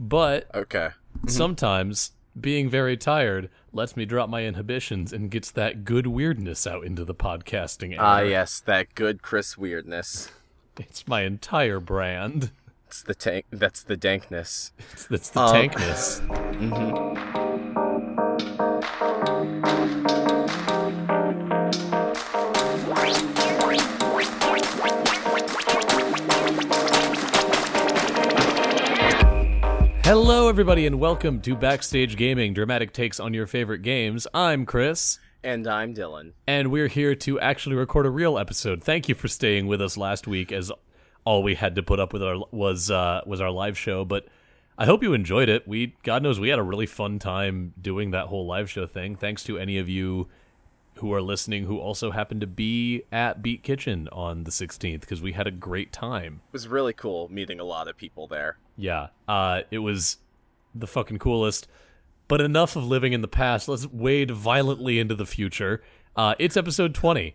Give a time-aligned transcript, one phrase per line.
[0.00, 0.90] But Okay.
[1.28, 6.84] sometimes being very tired lets me drop my inhibitions and gets that good weirdness out
[6.84, 7.94] into the podcasting.
[7.98, 10.30] Ah, yes, that good Chris weirdness.
[10.78, 12.50] It's my entire brand.
[12.86, 13.44] It's the tank.
[13.50, 14.72] That's the dankness.
[14.92, 16.20] It's, that's the Um, tankness.
[16.60, 17.14] Hello,
[30.60, 34.26] everybody, and welcome to Backstage Gaming, dramatic takes on your favorite games.
[34.34, 36.34] I'm Chris, And I'm Dylan.
[36.46, 38.84] and we're here to actually record a real episode.
[38.84, 40.70] Thank you for staying with us last week, as
[41.24, 44.04] all we had to put up with our was uh, was our live show.
[44.04, 44.26] But
[44.76, 45.66] I hope you enjoyed it.
[45.66, 49.16] We, God knows, we had a really fun time doing that whole live show thing.
[49.16, 50.28] Thanks to any of you
[50.96, 55.22] who are listening who also happened to be at Beat Kitchen on the 16th because
[55.22, 56.42] we had a great time.
[56.48, 58.58] It was really cool meeting a lot of people there.
[58.76, 60.18] Yeah, uh, it was
[60.74, 61.66] the fucking coolest.
[62.28, 63.68] But enough of living in the past.
[63.68, 65.82] Let's wade violently into the future.
[66.14, 67.34] Uh, it's episode 20.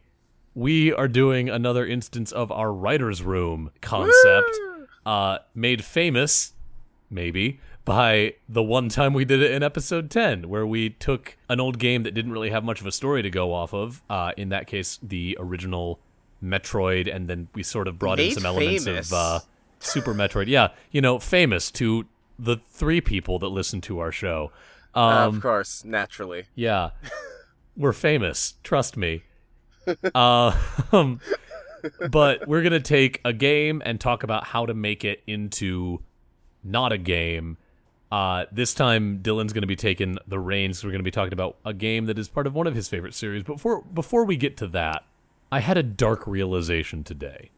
[0.54, 4.52] We are doing another instance of our writer's room concept,
[5.06, 6.54] uh, made famous,
[7.10, 11.60] maybe, by the one time we did it in episode 10, where we took an
[11.60, 14.02] old game that didn't really have much of a story to go off of.
[14.10, 16.00] Uh, in that case, the original
[16.44, 19.40] Metroid, and then we sort of brought in Made some elements of uh,
[19.80, 20.48] Super Metroid.
[20.48, 22.06] Yeah, you know, famous to
[22.38, 24.52] the three people that listen to our show.
[24.94, 26.46] Um, of course, naturally.
[26.56, 26.92] yeah,
[27.78, 28.56] we're famous.
[28.64, 29.24] Trust me.
[30.14, 30.58] Uh,
[30.92, 31.20] um,
[32.10, 36.02] but we're gonna take a game and talk about how to make it into
[36.64, 37.58] not a game.
[38.12, 40.84] Uh, this time, Dylan's going to be taking the reins.
[40.84, 42.88] We're going to be talking about a game that is part of one of his
[42.88, 43.44] favorite series.
[43.44, 45.04] But before before we get to that,
[45.52, 47.50] I had a dark realization today.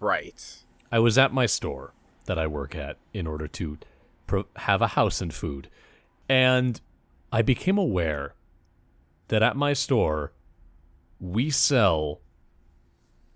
[0.00, 0.62] Right.
[0.92, 1.92] I was at my store
[2.26, 3.78] that I work at in order to
[4.26, 5.68] pro- have a house and food.
[6.28, 6.80] And
[7.32, 8.34] I became aware
[9.28, 10.32] that at my store,
[11.20, 12.20] we sell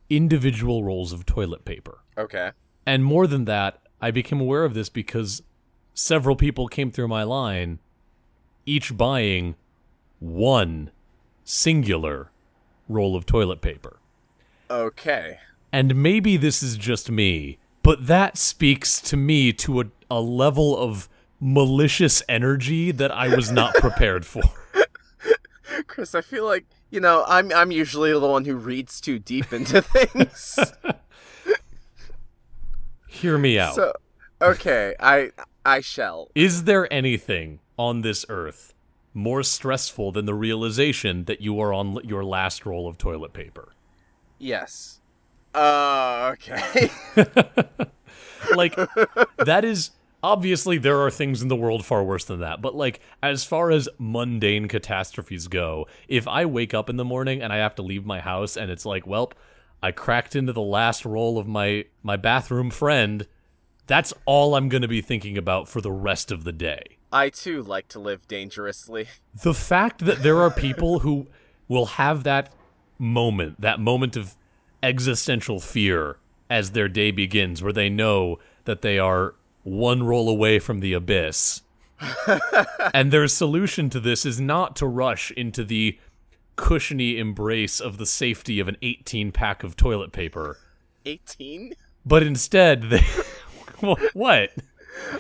[0.09, 1.99] individual rolls of toilet paper.
[2.19, 2.51] Okay.
[2.87, 5.43] And more than that, I became aware of this because
[5.95, 7.79] several people came through my line,
[8.67, 9.55] each buying
[10.19, 10.91] one
[11.45, 12.31] singular
[12.89, 13.99] roll of toilet paper.
[14.71, 15.39] Okay.
[15.73, 20.77] And maybe this is just me, but that speaks to me to a, a level
[20.77, 21.09] of
[21.41, 24.43] malicious energy that I was not prepared for.
[25.87, 29.53] Chris, I feel like you know I'm I'm usually the one who reads too deep
[29.53, 30.59] into things.
[33.09, 33.75] Hear me out.
[33.75, 33.93] So,
[34.43, 35.31] okay, I
[35.65, 36.29] I shall.
[36.35, 38.75] Is there anything on this earth
[39.13, 43.73] more stressful than the realization that you are on your last roll of toilet paper?
[44.39, 45.01] Yes.
[45.55, 46.91] Uh, okay.
[48.55, 48.77] like
[49.39, 49.91] that is
[50.23, 53.71] obviously there are things in the world far worse than that but like as far
[53.71, 57.83] as mundane catastrophes go if i wake up in the morning and i have to
[57.83, 59.33] leave my house and it's like welp
[59.83, 63.27] i cracked into the last roll of my my bathroom friend
[63.87, 67.29] that's all i'm going to be thinking about for the rest of the day I
[67.29, 69.09] too like to live dangerously.
[69.43, 71.27] the fact that there are people who
[71.69, 72.53] will have that
[72.99, 74.37] moment, that moment of
[74.83, 80.59] existential fear as their day begins, where they know that they are one roll away
[80.59, 81.63] from the abyss.
[82.95, 85.99] and their solution to this is not to rush into the
[86.57, 90.59] cushiony embrace of the safety of an 18 pack of toilet paper,
[91.05, 91.75] Eighteen.
[92.05, 93.05] but instead they.
[94.13, 94.51] what?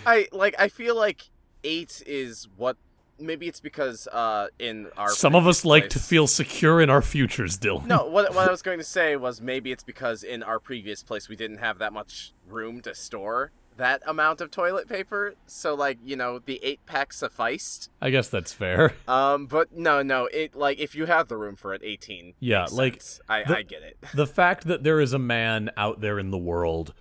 [0.06, 0.54] I like.
[0.58, 1.22] I feel like
[1.64, 2.76] eight is what.
[3.18, 6.88] Maybe it's because uh in our Some of us previous like to feel secure in
[6.88, 7.86] our futures, Dylan.
[7.86, 11.02] No, what what I was going to say was maybe it's because in our previous
[11.02, 15.34] place we didn't have that much room to store that amount of toilet paper.
[15.46, 17.90] So like, you know, the 8 pack sufficed.
[18.00, 18.92] I guess that's fair.
[19.08, 22.34] Um but no, no, it like if you have the room for it 18.
[22.38, 23.20] Yeah, like, sense.
[23.28, 23.96] I the- I get it.
[24.14, 26.92] the fact that there is a man out there in the world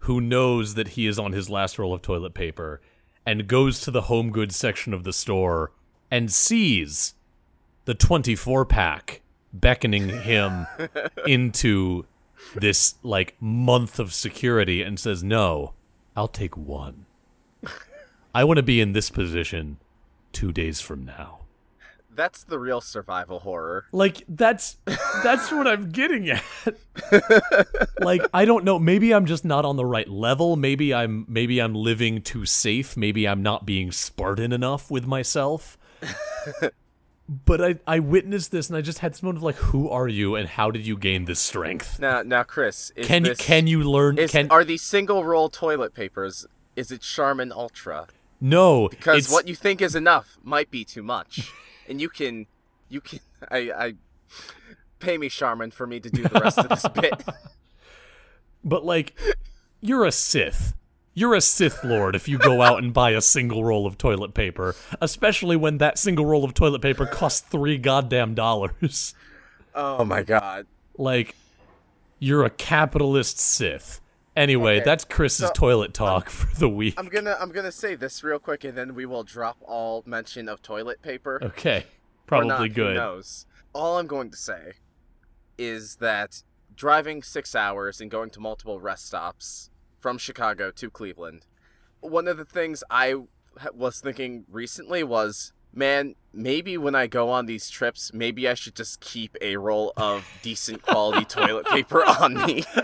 [0.00, 2.80] who knows that he is on his last roll of toilet paper
[3.24, 5.70] and goes to the home goods section of the store
[6.10, 7.14] and sees
[7.84, 9.20] the 24 pack
[9.52, 10.66] beckoning him
[11.26, 12.04] into
[12.56, 15.74] this like month of security and says no
[16.16, 17.06] i'll take one
[18.34, 19.78] i want to be in this position
[20.32, 21.40] 2 days from now
[22.14, 23.86] That's the real survival horror.
[23.92, 24.76] like that's
[25.24, 26.44] that's what I'm getting at.
[28.00, 30.56] like I don't know, maybe I'm just not on the right level.
[30.56, 32.98] Maybe I'm maybe I'm living too safe.
[32.98, 35.78] Maybe I'm not being Spartan enough with myself.
[37.28, 40.08] but I I witnessed this and I just had this moment of like who are
[40.08, 41.98] you and how did you gain this strength?
[42.00, 45.48] Now now Chris, is Can this, can you learn is, can are these single roll
[45.48, 46.46] toilet papers
[46.76, 48.06] is it Charmin Ultra?
[48.40, 51.52] No, because what you think is enough might be too much,
[51.88, 52.46] and you can,
[52.88, 53.94] you can, I, I,
[54.98, 57.22] pay me, Charmin, for me to do the rest of this bit.
[58.64, 59.16] But like,
[59.80, 60.74] you're a Sith.
[61.14, 64.32] You're a Sith Lord if you go out and buy a single roll of toilet
[64.32, 69.14] paper, especially when that single roll of toilet paper costs three goddamn dollars.
[69.74, 70.66] Oh my god.
[70.98, 71.34] Like,
[72.18, 74.00] you're a capitalist Sith.
[74.36, 76.94] Anyway, Okay, that's Chris's so toilet um, talk for the week.
[76.98, 80.48] I'm gonna, I'm gonna say this real quick, and then we will drop all mention
[80.48, 81.38] of toilet paper.
[81.42, 81.84] okay,
[82.26, 82.94] probably not, Who good.
[82.96, 83.46] knows?
[83.74, 84.72] All I'm going to say
[85.58, 86.42] is that
[86.74, 89.70] driving six hours and going to multiple rest stops
[90.02, 91.46] from Chicago to Cleveland,
[92.00, 93.14] one of the things I
[93.72, 98.74] was thinking recently was, man, maybe when I go on these trips, maybe I should
[98.74, 102.64] just keep a roll of decent quality toilet paper on me.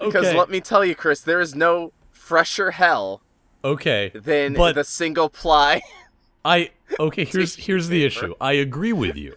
[0.00, 3.22] Because Okay, let me tell you, Chris, there is no fresher hell
[3.64, 5.80] okay, than But- the single ply.
[6.44, 6.70] I
[7.00, 7.24] okay.
[7.24, 8.34] Here's here's the issue.
[8.40, 9.34] I agree with you.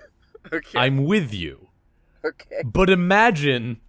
[0.52, 0.78] okay.
[0.78, 1.68] I'm with you.
[2.26, 2.64] okay.
[2.66, 3.80] But imagine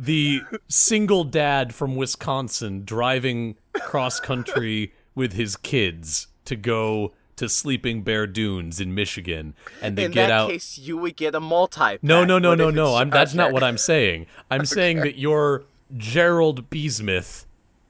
[0.00, 8.02] the single dad from Wisconsin driving cross country with his kids to go to Sleeping
[8.02, 11.98] Bear Dunes in Michigan, and they in get that case, you would get a multi.
[12.02, 12.94] no, no, no, no, no.
[12.94, 14.26] I'm, I'm that's not what I'm saying.
[14.50, 15.64] I'm saying that you're
[15.96, 17.44] Gerald Beesmith,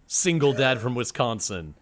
[0.06, 1.74] single dad from Wisconsin.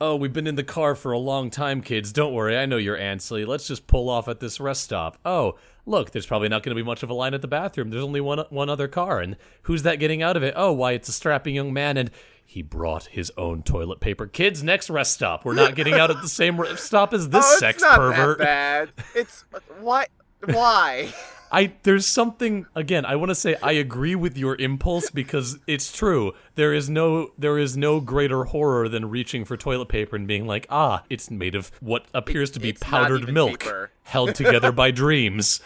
[0.00, 2.12] Oh, we've been in the car for a long time, kids.
[2.12, 3.46] Don't worry, I know you're antsy.
[3.46, 5.18] Let's just pull off at this rest stop.
[5.24, 5.56] Oh,
[5.86, 7.90] look, there's probably not going to be much of a line at the bathroom.
[7.90, 10.54] There's only one one other car, and who's that getting out of it?
[10.56, 12.10] Oh, why, it's a strapping young man, and
[12.44, 14.26] he brought his own toilet paper.
[14.26, 15.44] Kids, next rest stop.
[15.44, 17.80] We're not getting out at the same rest stop as this oh, sex pervert.
[17.80, 18.38] it's not pervert.
[18.38, 18.92] that bad.
[19.14, 19.44] It's
[19.80, 20.06] why?
[20.44, 21.14] Why?
[21.54, 23.04] I there's something again.
[23.06, 26.32] I want to say I agree with your impulse because it's true.
[26.56, 30.48] There is no there is no greater horror than reaching for toilet paper and being
[30.48, 34.72] like, ah, it's made of what appears to be it's powdered milk paper." held together
[34.72, 35.60] by dreams.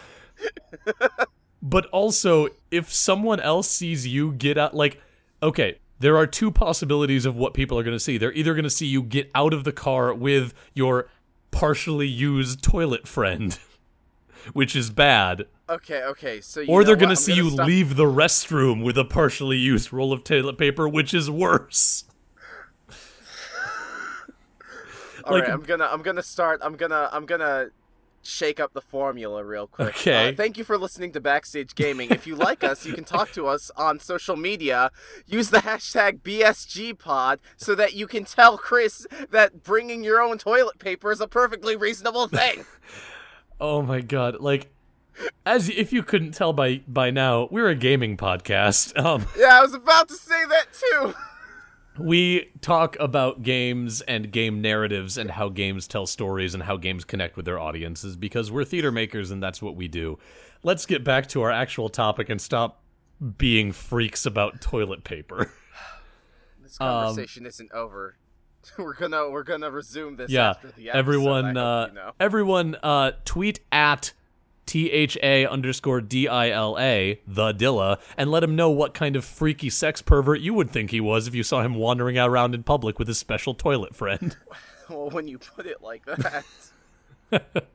[1.61, 5.01] But also, if someone else sees you get out, like,
[5.43, 8.17] okay, there are two possibilities of what people are going to see.
[8.17, 11.09] They're either going to see you get out of the car with your
[11.51, 13.59] partially used toilet friend,
[14.53, 16.41] which is bad, Okay, okay.
[16.41, 19.57] So you or they're gonna I'm see you stop- leave the restroom with a partially
[19.57, 22.05] used roll of toilet paper, which is worse.
[25.25, 26.59] All like- right, I'm gonna, I'm gonna start.
[26.63, 27.67] I'm gonna, I'm gonna
[28.23, 29.89] shake up the formula real quick.
[29.89, 30.29] Okay.
[30.29, 32.09] Uh, thank you for listening to Backstage Gaming.
[32.09, 34.91] If you like us, you can talk to us on social media.
[35.27, 40.79] Use the hashtag BSGPod so that you can tell Chris that bringing your own toilet
[40.79, 42.65] paper is a perfectly reasonable thing.
[43.59, 44.39] Oh my god!
[44.39, 44.71] Like,
[45.45, 48.93] as if you couldn't tell by by now, we're a gaming podcast.
[49.03, 51.13] Um, yeah, I was about to say that too.
[51.97, 57.03] we talk about games and game narratives and how games tell stories and how games
[57.03, 60.17] connect with their audiences because we're theater makers and that's what we do.
[60.63, 62.81] Let's get back to our actual topic and stop
[63.37, 65.51] being freaks about toilet paper.
[66.61, 68.15] This conversation isn't over.
[68.77, 70.29] We're gonna, we're gonna resume this.
[70.31, 72.11] yeah after the episode, everyone uh you know.
[72.19, 74.13] everyone uh tweet at
[74.65, 80.39] t-h-a underscore d-i-l-a the dilla and let him know what kind of freaky sex pervert
[80.41, 83.17] you would think he was if you saw him wandering around in public with his
[83.17, 84.37] special toilet friend
[84.89, 86.03] Well, when you put it like
[87.31, 87.65] that,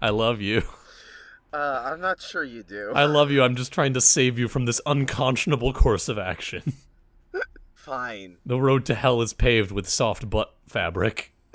[0.00, 0.62] i love you
[1.52, 2.92] uh, I'm not sure you do.
[2.94, 6.74] i love you i'm just trying to save you from this unconscionable course of action
[7.88, 8.36] Fine.
[8.44, 11.32] the road to hell is paved with soft butt fabric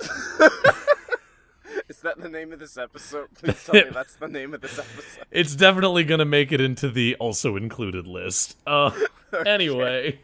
[1.88, 3.28] Is that the name of this episode?
[3.34, 5.26] Please tell me that's the name of this episode.
[5.30, 8.56] it's definitely gonna make it into the also included list.
[8.66, 8.90] Uh,
[9.46, 10.18] anyway,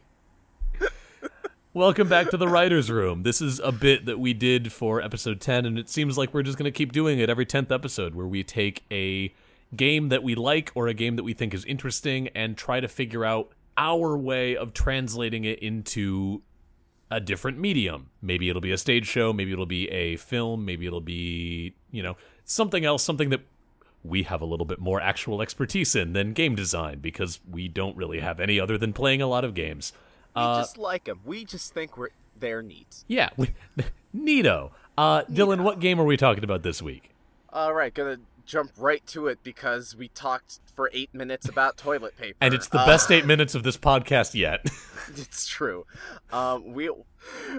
[1.74, 3.22] welcome back to the writers' room.
[3.22, 6.42] This is a bit that we did for episode ten, and it seems like we're
[6.42, 9.32] just gonna keep doing it every tenth episode, where we take a
[9.76, 12.88] game that we like or a game that we think is interesting and try to
[12.88, 16.42] figure out our way of translating it into
[17.10, 18.10] a different medium.
[18.20, 22.02] Maybe it'll be a stage show, maybe it'll be a film, maybe it'll be, you
[22.02, 23.40] know, something else, something that
[24.04, 27.96] we have a little bit more actual expertise in than game design because we don't
[27.96, 29.92] really have any other than playing a lot of games.
[30.36, 31.20] We Uh, just like them.
[31.24, 33.04] We just think we're they're neat.
[33.08, 33.54] yeah, we,
[34.14, 34.70] neato.
[34.96, 37.10] Uh, Dylan, what game are we talking about this week?
[37.52, 38.18] All right, gonna
[38.50, 42.68] jump right to it because we talked for eight minutes about toilet paper, And it's
[42.68, 44.66] the Uh, best eight minutes of this podcast yet.
[45.16, 45.86] It's true.
[46.32, 46.88] Um, we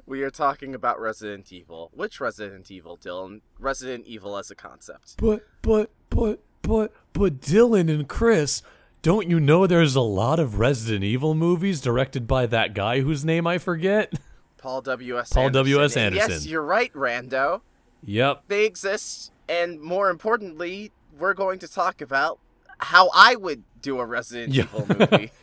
[0.05, 1.91] we are talking about Resident Evil.
[1.93, 3.41] Which Resident Evil, Dylan?
[3.59, 5.15] Resident Evil as a concept.
[5.17, 8.61] But but but but but Dylan and Chris,
[9.01, 13.25] don't you know there's a lot of Resident Evil movies directed by that guy whose
[13.25, 14.13] name I forget?
[14.57, 15.33] Paul W S.
[15.33, 15.97] Paul W.S.
[15.97, 17.61] And Yes, you're right, Rando.
[18.05, 18.43] Yep.
[18.47, 22.39] They exist, and more importantly, we're going to talk about
[22.79, 24.63] how I would do a Resident Yeah.
[24.63, 25.31] Evil movie.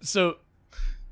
[0.00, 0.36] So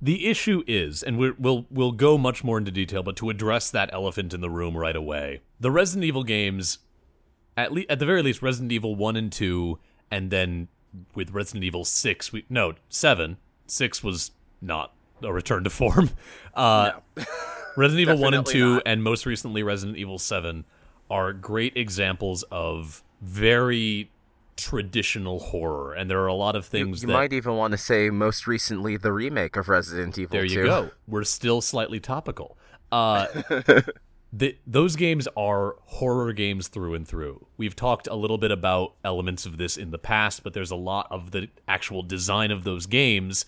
[0.01, 3.69] the issue is, and we're, we'll we'll go much more into detail, but to address
[3.73, 6.79] that elephant in the room right away, the Resident Evil games,
[7.57, 10.69] at least at the very least, Resident Evil one and two, and then
[11.17, 14.31] with Resident Evil six, we no seven, six was
[14.63, 16.11] not a return to form.
[16.55, 17.25] Uh, No.
[17.77, 18.83] Resident Evil 1 and 2, not.
[18.87, 20.65] and most recently Resident Evil 7,
[21.11, 24.11] are great examples of very
[24.57, 25.93] traditional horror.
[25.93, 27.09] And there are a lot of things that.
[27.09, 30.91] Might even want to say most recently the remake of Resident Evil there you go.
[31.07, 32.57] We're still slightly topical.
[32.91, 33.27] Uh,
[34.33, 37.47] the, those games are horror games through and through.
[37.57, 40.77] We've talked a little bit about elements of this in the past, but there's a
[40.77, 43.47] lot of the actual design of those games,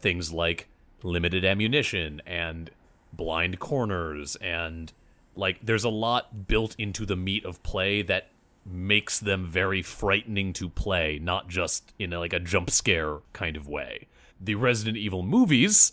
[0.00, 0.68] things like
[1.02, 2.70] limited ammunition and
[3.12, 4.92] blind corners and
[5.34, 8.28] like there's a lot built into the meat of play that
[8.64, 13.56] makes them very frightening to play, not just in a, like a jump scare kind
[13.56, 14.06] of way.
[14.40, 15.92] The Resident Evil movies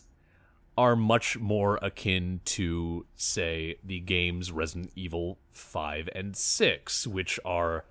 [0.77, 7.85] are much more akin to, say, the games Resident Evil 5 and 6, which are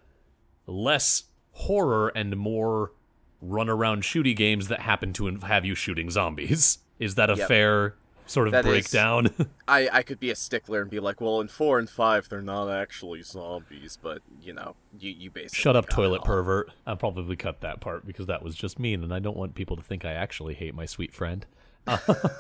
[0.66, 2.92] less horror and more
[3.40, 6.78] run around shooty games that happen to have you shooting zombies.
[6.98, 7.48] Is that a Yep.
[7.48, 7.94] fair
[8.28, 9.28] sort of That is- breakdown?
[9.68, 12.40] I, I could be a stickler and be like, well, in four and five, they're
[12.42, 16.70] not actually zombies, but you know, you you basically Shut up, toilet pervert.
[16.86, 19.76] I'll probably cut that part because that was just mean, and I don't want people
[19.76, 21.44] to think I actually hate my sweet friend.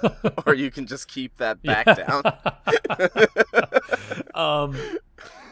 [0.46, 2.22] or you can just keep that back down.
[4.34, 4.72] Um,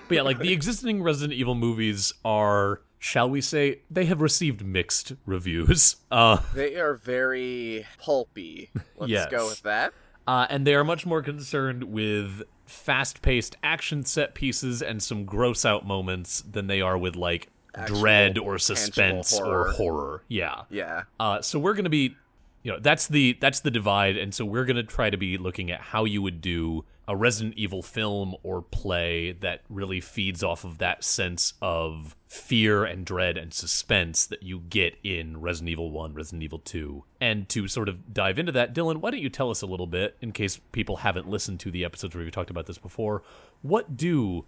[0.08, 4.64] but yeah, like the existing Resident Evil movies are, shall we say, they have received
[4.64, 5.96] mixed reviews.
[6.10, 8.70] Uh, They are very pulpy.
[8.96, 9.30] Let's Yes.
[9.30, 9.92] go with that.
[10.26, 15.86] Uh, and they are much more concerned with fast-paced action set pieces and some gross-out
[15.86, 19.72] moments than they are with like Actual dread or suspense or horror.
[19.72, 20.22] horror.
[20.28, 20.62] Yeah.
[20.70, 21.02] Yeah.
[21.20, 22.16] Uh, so we're gonna be,
[22.62, 25.70] you know, that's the that's the divide, and so we're gonna try to be looking
[25.70, 30.64] at how you would do a Resident Evil film or play that really feeds off
[30.64, 35.90] of that sense of fear and dread and suspense that you get in Resident Evil
[35.90, 39.30] One, Resident Evil Two, and to sort of dive into that, Dylan, why don't you
[39.30, 42.30] tell us a little bit, in case people haven't listened to the episodes where we
[42.30, 43.22] talked about this before,
[43.62, 44.44] what do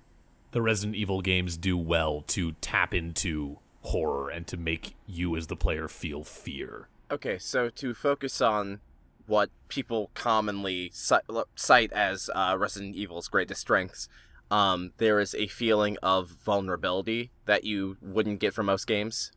[0.50, 5.46] the Resident Evil games do well to tap into horror and to make you as
[5.46, 6.88] the player feel fear?
[7.10, 8.80] Okay, so to focus on
[9.28, 14.08] what people commonly cite as uh, Resident Evil's greatest strengths,
[14.50, 19.30] um, there is a feeling of vulnerability that you wouldn't get from most games.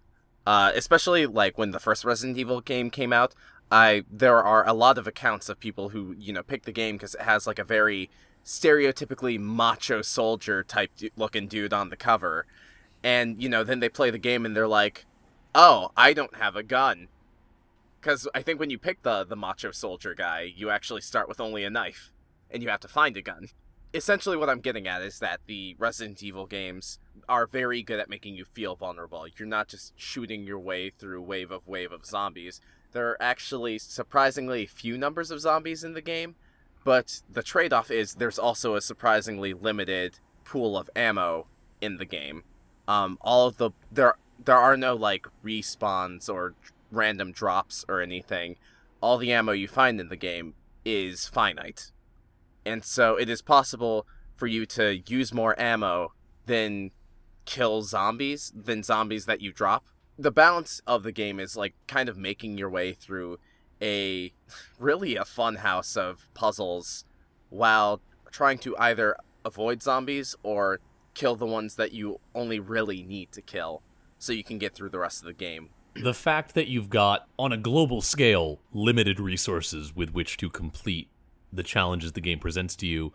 [0.48, 3.36] Uh, especially like when the first Resident Evil game came out,
[3.71, 6.95] I there are a lot of accounts of people who you know pick the game
[6.95, 8.10] because it has like a very
[8.43, 12.48] stereotypically macho soldier type looking dude on the cover,
[13.03, 15.05] and you know then they play the game and they're like,
[15.53, 17.07] "Oh, I don't have a gun."
[18.01, 21.39] Because I think when you pick the the macho soldier guy, you actually start with
[21.39, 22.12] only a knife,
[22.50, 23.48] and you have to find a gun.
[23.93, 26.98] Essentially, what I'm getting at is that the Resident Evil games
[27.29, 29.27] are very good at making you feel vulnerable.
[29.38, 32.60] You're not just shooting your way through wave of wave of zombies.
[32.93, 36.36] There are actually surprisingly few numbers of zombies in the game,
[36.84, 41.48] but the trade-off is there's also a surprisingly limited pool of ammo
[41.81, 42.43] in the game.
[42.88, 46.55] Um, all of the there there are no like respawns or
[46.91, 48.57] random drops or anything.
[49.01, 50.53] All the ammo you find in the game
[50.86, 51.91] is finite.
[52.65, 54.05] And so it is possible
[54.36, 56.13] for you to use more ammo
[56.45, 56.91] than
[57.45, 59.86] kill zombies than zombies that you drop.
[60.17, 63.39] The balance of the game is like kind of making your way through
[63.81, 64.33] a
[64.79, 67.05] really a fun house of puzzles
[67.50, 70.79] while trying to either avoid zombies or
[71.13, 73.81] kill the ones that you only really need to kill
[74.17, 75.69] so you can get through the rest of the game.
[75.95, 81.10] The fact that you've got on a global scale limited resources with which to complete
[81.51, 83.12] the challenges the game presents to you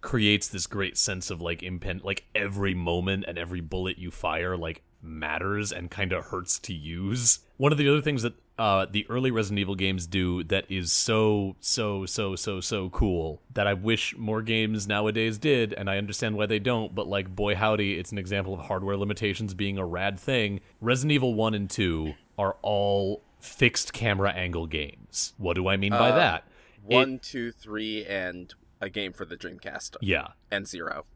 [0.00, 4.56] creates this great sense of like impen like every moment and every bullet you fire
[4.56, 7.40] like matters and kind of hurts to use.
[7.56, 10.92] One of the other things that uh, the early Resident Evil games do that is
[10.92, 15.96] so so so so so cool that I wish more games nowadays did, and I
[15.96, 16.94] understand why they don't.
[16.94, 20.60] But like, boy howdy, it's an example of hardware limitations being a rad thing.
[20.80, 25.32] Resident Evil One and Two are all fixed camera angle games.
[25.38, 26.44] What do I mean by Uh, that?
[26.82, 30.28] One, two, three, and a game for the Dreamcast, Yeah.
[30.50, 31.06] and zero,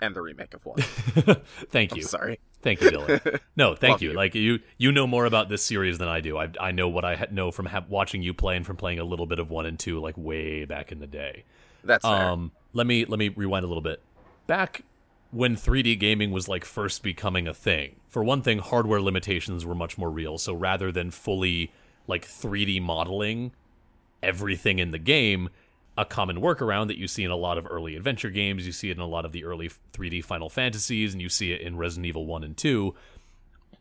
[0.00, 0.78] and the remake of one.
[1.70, 2.04] Thank I'm you.
[2.04, 2.40] sorry.
[2.62, 3.40] Thank you, Dylan.
[3.56, 4.10] No, thank you.
[4.10, 4.16] you.
[4.16, 6.36] Like you, you know more about this series than I do.
[6.36, 8.98] I, I know what I ha- know from ha- watching you play and from playing
[8.98, 11.44] a little bit of one and two, like way back in the day.
[11.84, 12.30] That's fair.
[12.30, 14.02] Um, let me let me rewind a little bit.
[14.48, 14.82] Back
[15.30, 17.96] when 3D gaming was like first becoming a thing.
[18.08, 20.38] For one thing, hardware limitations were much more real.
[20.38, 21.70] So rather than fully
[22.06, 23.52] like 3D modeling
[24.22, 25.48] everything in the game,
[25.98, 28.88] a common workaround that you see in a lot of early adventure games, you see
[28.88, 31.76] it in a lot of the early 3D Final Fantasies, and you see it in
[31.76, 32.94] Resident Evil 1 and 2,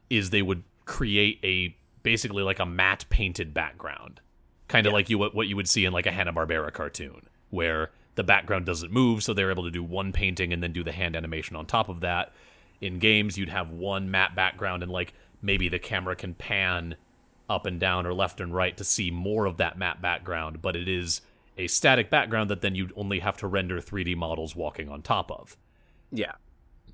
[0.10, 4.20] is they would create a basically like a matte painted background.
[4.68, 7.22] Kind of like you what you would see in like a Hanna-Barbera cartoon,
[7.52, 10.84] where the background doesn't move, so they're able to do one painting and then do
[10.84, 12.34] the hand animation on top of that.
[12.82, 16.96] In games, you'd have one matte background and like maybe the camera can pan
[17.48, 20.76] up and down or left and right to see more of that matte background, but
[20.76, 21.22] it is
[21.58, 25.32] a static background that then you'd only have to render 3D models walking on top
[25.32, 25.58] of.
[26.12, 26.34] yeah.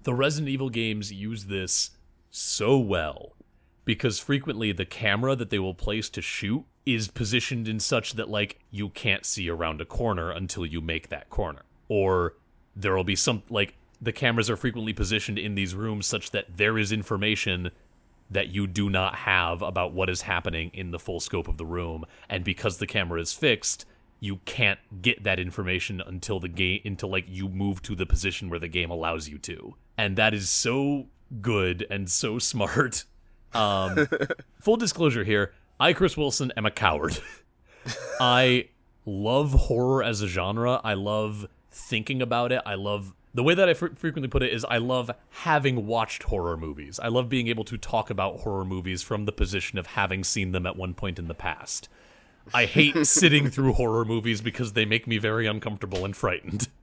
[0.04, 1.92] The Resident Evil games use this
[2.30, 3.38] so well
[3.86, 8.30] because frequently the camera that they will place to shoot is positioned in such that
[8.30, 11.62] like you can't see around a corner until you make that corner.
[11.88, 12.36] Or
[12.76, 16.58] there will be some like the cameras are frequently positioned in these rooms such that
[16.58, 17.72] there is information
[18.30, 21.66] that you do not have about what is happening in the full scope of the
[21.66, 23.86] room and because the camera is fixed
[24.24, 28.50] you can't get that information until the game until like you move to the position
[28.50, 29.76] where the game allows you to.
[29.98, 31.08] And that is so
[31.42, 33.04] good and so smart.
[33.54, 34.08] Um
[34.62, 37.20] full disclosure here i chris wilson am a coward.
[38.22, 38.70] I
[39.06, 40.80] love horror as a genre.
[40.86, 42.62] I love thinking about it.
[42.66, 46.24] I love the way that i fr- frequently put it is i love having watched
[46.24, 46.98] horror movies.
[46.98, 50.54] I love being able to talk about horror movies from the position of having seen
[50.54, 51.90] them at one point in the past
[52.54, 56.68] I hate sitting through horror movies because they make me very uncomfortable and frightened.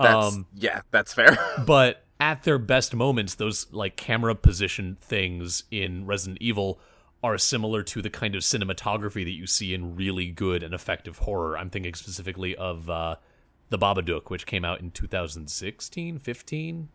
[0.00, 1.36] That's Um, yeah, that's fair.
[1.66, 6.78] but at their best moments, those like camera position things in Resident Evil
[7.22, 11.18] are similar to the kind of cinematography that you see in really good and effective
[11.18, 11.58] horror.
[11.58, 13.16] I'm thinking specifically of uh,
[13.70, 16.88] The Babadook, which came out in 2016, 15?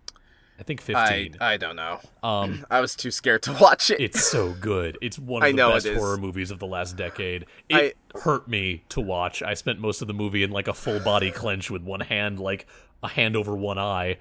[0.59, 1.37] I think 15.
[1.41, 1.99] I I don't know.
[2.21, 3.99] um, I was too scared to watch it.
[3.99, 4.97] it's so good.
[5.01, 7.45] It's one of I the best horror movies of the last decade.
[7.69, 9.41] It hurt me to watch.
[9.41, 12.39] I spent most of the movie in like a full body clench with one hand,
[12.39, 12.67] like
[13.01, 14.19] a hand over one eye.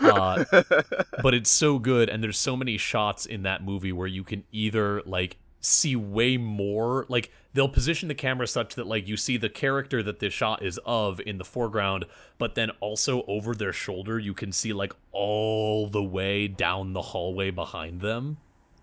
[0.00, 0.44] Uh,
[1.22, 4.44] but it's so good, and there's so many shots in that movie where you can
[4.50, 9.36] either like see way more like they'll position the camera such that like you see
[9.36, 12.04] the character that this shot is of in the foreground
[12.38, 17.00] but then also over their shoulder you can see like all the way down the
[17.02, 18.36] hallway behind them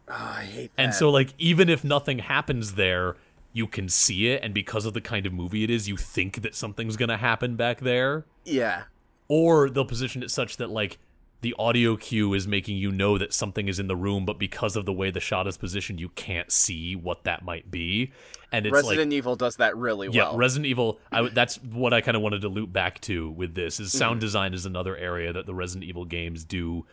[0.10, 0.82] Oh, I hate that.
[0.84, 3.16] and so, like, even if nothing happens there,
[3.54, 4.44] you can see it.
[4.44, 7.16] And because of the kind of movie it is, you think that something's going to
[7.18, 8.26] happen back there.
[8.44, 8.84] yeah,
[9.30, 10.98] Or they'll position it such that, like,
[11.42, 14.76] the audio cue is making you know that something is in the room, but because
[14.76, 18.12] of the way the shot is positioned, you can't see what that might be.
[18.52, 20.34] And it's like Resident Evil does that really yeah, well.
[20.34, 21.00] Yeah, Resident Evil.
[21.12, 23.80] I, that's what I kind of wanted to loop back to with this.
[23.80, 24.20] Is sound Mm-hmm.
[24.20, 26.86] design is another area that the Resident Evil games do.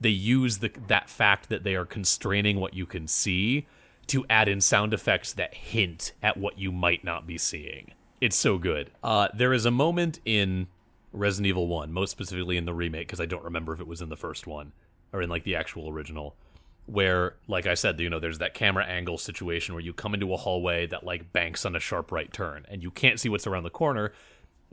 [0.00, 3.66] They use the that fact that they are constraining what you can see
[4.06, 7.92] to add in sound effects that hint at what you might not be seeing.
[8.20, 8.90] It's so good.
[9.02, 10.68] Uh, there is a moment in
[11.12, 14.00] Resident Evil One, most specifically in the remake, because I don't remember if it was
[14.00, 14.72] in the first one
[15.12, 16.36] or in like the actual original
[16.86, 20.32] where like i said you know there's that camera angle situation where you come into
[20.32, 23.46] a hallway that like banks on a sharp right turn and you can't see what's
[23.46, 24.12] around the corner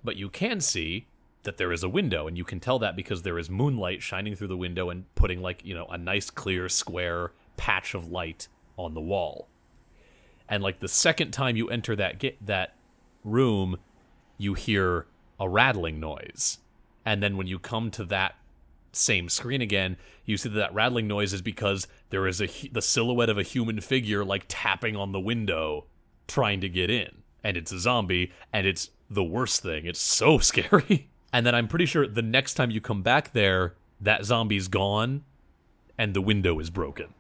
[0.04, 1.06] but you can see
[1.48, 4.36] that there is a window and you can tell that because there is moonlight shining
[4.36, 8.50] through the window and putting like you know a nice clear square patch of light
[8.76, 9.48] on the wall.
[10.50, 12.76] And like the second time you enter that get that
[13.24, 13.78] room
[14.38, 15.06] you hear
[15.40, 16.58] a rattling noise
[17.06, 18.36] and then when you come to that
[18.92, 19.96] same screen again,
[20.26, 23.44] you see that, that rattling noise is because there is a the silhouette of a
[23.44, 25.86] human figure like tapping on the window,
[26.28, 27.10] trying to get in,
[27.44, 29.86] and it's a zombie, and it's the worst thing.
[29.86, 31.10] It's so scary.
[31.32, 35.24] And then I'm pretty sure the next time you come back there, that zombie's gone,
[35.98, 37.14] and the window is broken.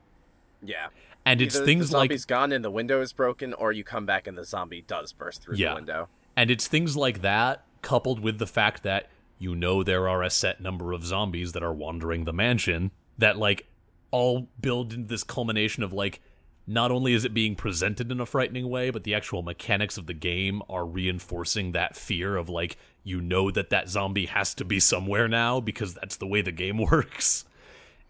[0.63, 0.87] yeah.
[1.25, 3.83] And it's Either things the like zombie's gone and the window is broken, or you
[3.83, 5.69] come back and the zombie does burst through Yeah.
[5.69, 6.07] the window.
[6.37, 9.09] And it's things like that, coupled with the fact that
[9.39, 13.37] you know there are a set number of zombies that are wandering the mansion, that,
[13.37, 13.67] like,
[14.11, 16.21] all build into this culmination of, like,
[16.65, 20.05] not only is it being presented in a frightening way, but the actual mechanics of
[20.05, 24.65] the game are reinforcing that fear of, like, you know that that zombie has to
[24.65, 27.45] be somewhere now because that's the way the game works.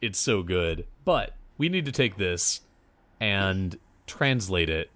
[0.02, 0.88] It's so good.
[1.06, 2.62] But we need to take this
[3.20, 4.90] and translate it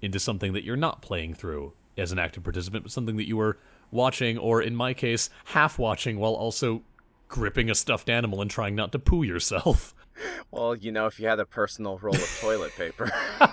[0.00, 3.36] into something that you're not playing through as an active participant, but something that you
[3.36, 3.58] were
[3.90, 6.82] watching, or in my case, half watching while also
[7.28, 9.94] gripping a stuffed animal and trying not to poo yourself.
[10.50, 13.08] Well, you know, if you had a personal roll of toilet paper.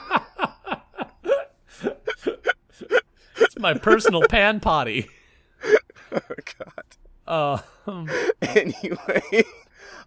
[3.55, 5.07] It's my personal pan potty.
[6.11, 6.19] Oh,
[7.27, 7.63] God.
[7.87, 8.09] Um,
[8.41, 9.43] anyway,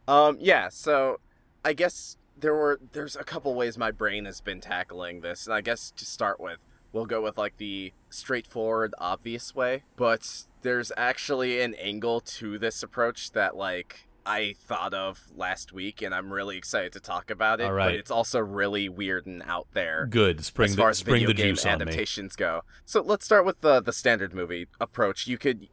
[0.07, 0.69] um, yeah.
[0.69, 1.21] So,
[1.65, 5.55] I guess there were there's a couple ways my brain has been tackling this, and
[5.55, 6.59] I guess to start with,
[6.93, 9.85] we'll go with like the straightforward, obvious way.
[9.97, 16.03] But there's actually an angle to this approach that like I thought of last week,
[16.03, 17.65] and I'm really excited to talk about it.
[17.65, 17.87] All right.
[17.87, 20.45] But it's also really weird and out there good.
[20.45, 21.83] Spring as far the as spring video the game juice on me.
[21.83, 22.63] adaptations go.
[22.85, 25.27] So let's start with the the standard movie approach.
[25.27, 25.69] You could,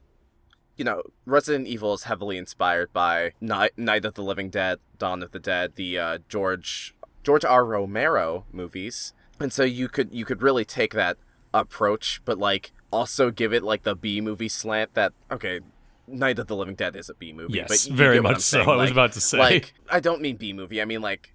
[0.77, 5.21] you know, Resident Evil is heavily inspired by Night, Night of the Living Dead, Dawn
[5.21, 7.65] of the Dead, the uh, George George R.
[7.65, 11.17] Romero movies, and so you could you could really take that
[11.53, 15.61] approach, but like also give it like the B movie slant that okay.
[16.07, 18.61] Night of the Living Dead is a B movie, Yes, but very much so.
[18.61, 19.39] I was about to say.
[19.39, 20.81] like I don't mean B movie.
[20.81, 21.33] I mean like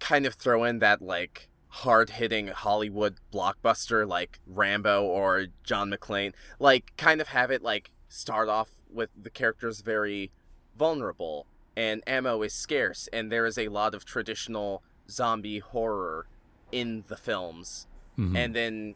[0.00, 6.32] kind of throw in that like hard hitting Hollywood blockbuster like Rambo or John McClane.
[6.58, 10.32] Like kind of have it like start off with the characters very
[10.76, 16.26] vulnerable and ammo is scarce and there is a lot of traditional zombie horror
[16.72, 17.86] in the films.
[18.18, 18.36] Mhm.
[18.36, 18.94] and then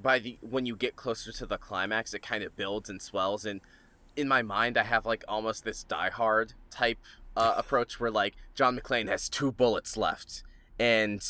[0.00, 3.44] by the when you get closer to the climax it kind of builds and swells.
[3.44, 3.60] And
[4.16, 6.98] in my mind i have like almost this die hard type
[7.36, 10.42] uh, approach where like john mcclane has two bullets left.
[10.78, 11.22] And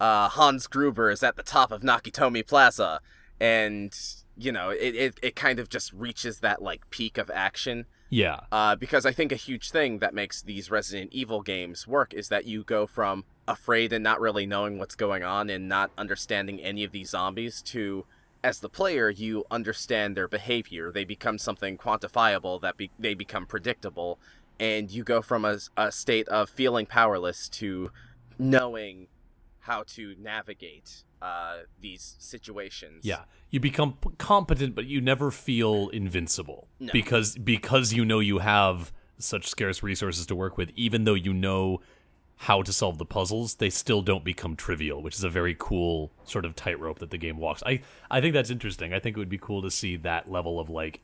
[0.00, 3.00] uh, hans gruber is at the top of nakatomi plaza.
[3.38, 3.94] And
[4.38, 8.40] you know it, it, it kind of just reaches that like peak of action yeah.
[8.52, 12.28] uh, because I think a huge thing that makes these Resident Evil games work is
[12.28, 16.60] that you go from afraid and not really knowing what's going on and not understanding
[16.60, 18.04] any of these zombies to,
[18.44, 20.90] as the player, you understand their behavior.
[20.92, 24.18] They become something quantifiable that be- they become predictable,
[24.58, 27.90] and you go from a, a state of feeling powerless to
[28.38, 29.06] knowing
[29.60, 33.04] how to navigate uh, these situations.
[33.04, 36.92] Yeah, you become p- competent, but you never feel invincible No.
[36.92, 40.70] because because you know you have such scarce resources to work with.
[40.76, 41.80] Even though you know
[42.44, 46.10] how to solve the puzzles, they still don't become trivial, which is a very cool
[46.24, 47.62] sort of tightrope that the game walks.
[47.66, 48.94] I I think that's interesting.
[48.94, 51.00] I think it would be cool to see that level of like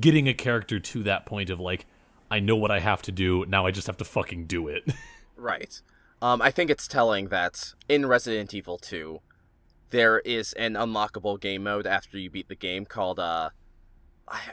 [0.00, 1.84] getting a character to that point of like
[2.30, 3.44] I know what I have to do.
[3.46, 4.84] Now I just have to fucking do it.
[5.40, 5.80] Right.
[6.20, 9.20] Um, I think it's telling that in Resident Evil 2,
[9.90, 13.50] there is an unlockable game mode after you beat the game called uh,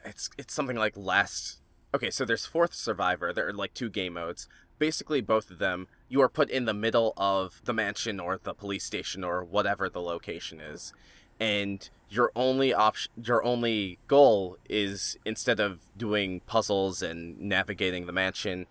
[0.03, 1.59] it's it's something like last.
[1.93, 3.31] Okay, so there's fourth survivor.
[3.31, 4.47] There are like two game modes.
[4.77, 8.53] Basically, both of them, you are put in the middle of the mansion or the
[8.53, 10.93] police station or whatever the location is,
[11.39, 18.11] and your only option, your only goal is instead of doing puzzles and navigating the
[18.11, 18.65] mansion,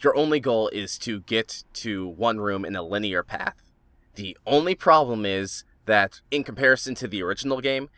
[0.00, 3.56] your only goal is to get to one room in a linear path.
[4.14, 7.88] The only problem is that, in comparison to the original game,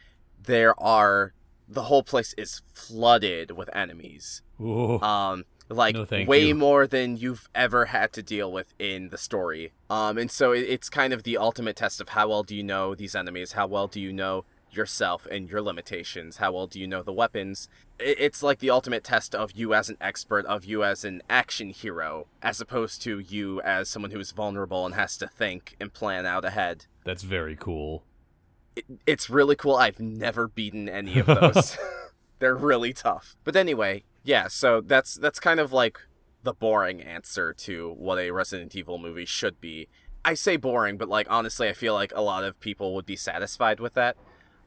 [0.42, 1.33] there are
[1.68, 4.42] the whole place is flooded with enemies.
[4.61, 5.01] Ooh.
[5.01, 6.55] Um, like No, way you.
[6.55, 9.72] more than you've ever had to deal with in the story.
[9.90, 12.62] Um, and so it, it's kind of the ultimate test of how well do you
[12.62, 16.79] know these enemies, how well do you know yourself and your limitations, how well do
[16.79, 17.68] you know the weapons.
[17.99, 21.22] It, it's like the ultimate test of you as an expert, of you as an
[21.29, 25.75] action hero, as opposed to you as someone who is vulnerable and has to think
[25.81, 26.87] and plan out ahead.
[27.07, 28.03] That's very cool.
[28.75, 29.77] It, it's really cool.
[29.77, 31.79] I've never beaten any of those.
[32.40, 33.37] They're really tough.
[33.45, 36.01] But anyway, yeah, so that's that's kind of like
[36.42, 39.88] the boring answer to what a Resident Evil movie should be.
[40.25, 43.16] I say boring, but like honestly, I feel like a lot of people would be
[43.16, 44.16] satisfied with that.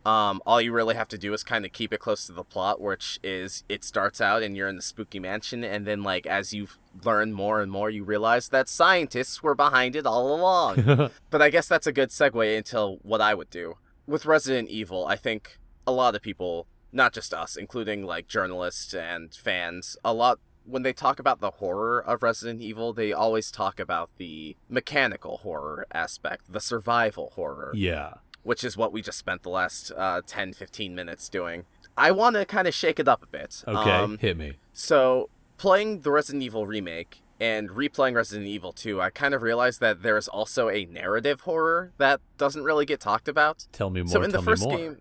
[0.09, 2.43] Um, all you really have to do is kind of keep it close to the
[2.43, 6.25] plot, which is it starts out and you're in the spooky mansion, and then like
[6.25, 6.67] as you
[7.03, 11.11] learn more and more, you realize that scientists were behind it all along.
[11.29, 13.75] But I guess that's a good segue into what I would do.
[14.07, 18.95] With Resident Evil, I think a lot of people, not just us, including like journalists
[18.95, 23.51] and fans, a lot when they talk about the horror of Resident Evil, they always
[23.51, 28.15] talk about the mechanical horror aspect, the survival horror, yeah.
[28.43, 31.65] Which is what we just spent the last uh, 10, 15 minutes doing.
[31.97, 33.63] I want to kind of shake it up a bit.
[33.67, 33.91] Okay.
[33.91, 34.53] Um, hit me.
[34.71, 39.81] so, playing the Resident Evil remake and replaying Resident Evil 2, I kind of realized
[39.81, 43.67] that there is also a narrative horror that doesn't really get talked about.
[43.71, 44.11] Tell me more.
[44.11, 44.97] so, in the first game.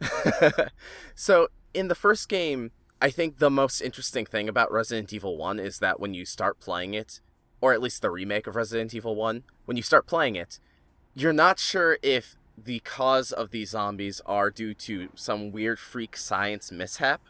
[1.14, 5.58] so, in the first game, I think the most interesting thing about Resident Evil 1
[5.58, 7.20] is that when you start playing it,
[7.60, 10.60] or at least the remake of Resident Evil 1, when you start playing it,
[11.14, 16.16] you're not sure if the cause of these zombies are due to some weird freak
[16.16, 17.22] science mishap,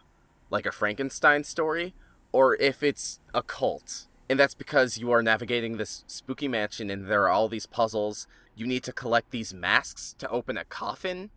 [0.51, 1.95] like a Frankenstein story,
[2.33, 4.07] or if it's a cult.
[4.29, 8.27] And that's because you are navigating this spooky mansion and there are all these puzzles.
[8.55, 11.31] You need to collect these masks to open a coffin.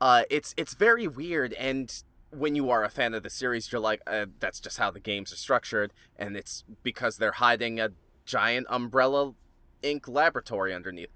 [0.00, 3.80] Uh, it's it's very weird and when you are a fan of the series, you're
[3.80, 7.90] like, uh, that's just how the games are structured, and it's because they're hiding a
[8.24, 9.34] giant Umbrella
[9.82, 10.08] Inc.
[10.08, 11.10] laboratory underneath.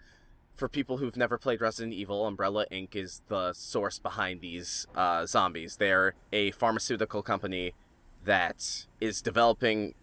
[0.56, 2.94] For people who've never played Resident Evil, Umbrella Inc.
[2.94, 5.76] is the source behind these uh, zombies.
[5.76, 7.74] They're a pharmaceutical company
[8.24, 9.94] that is developing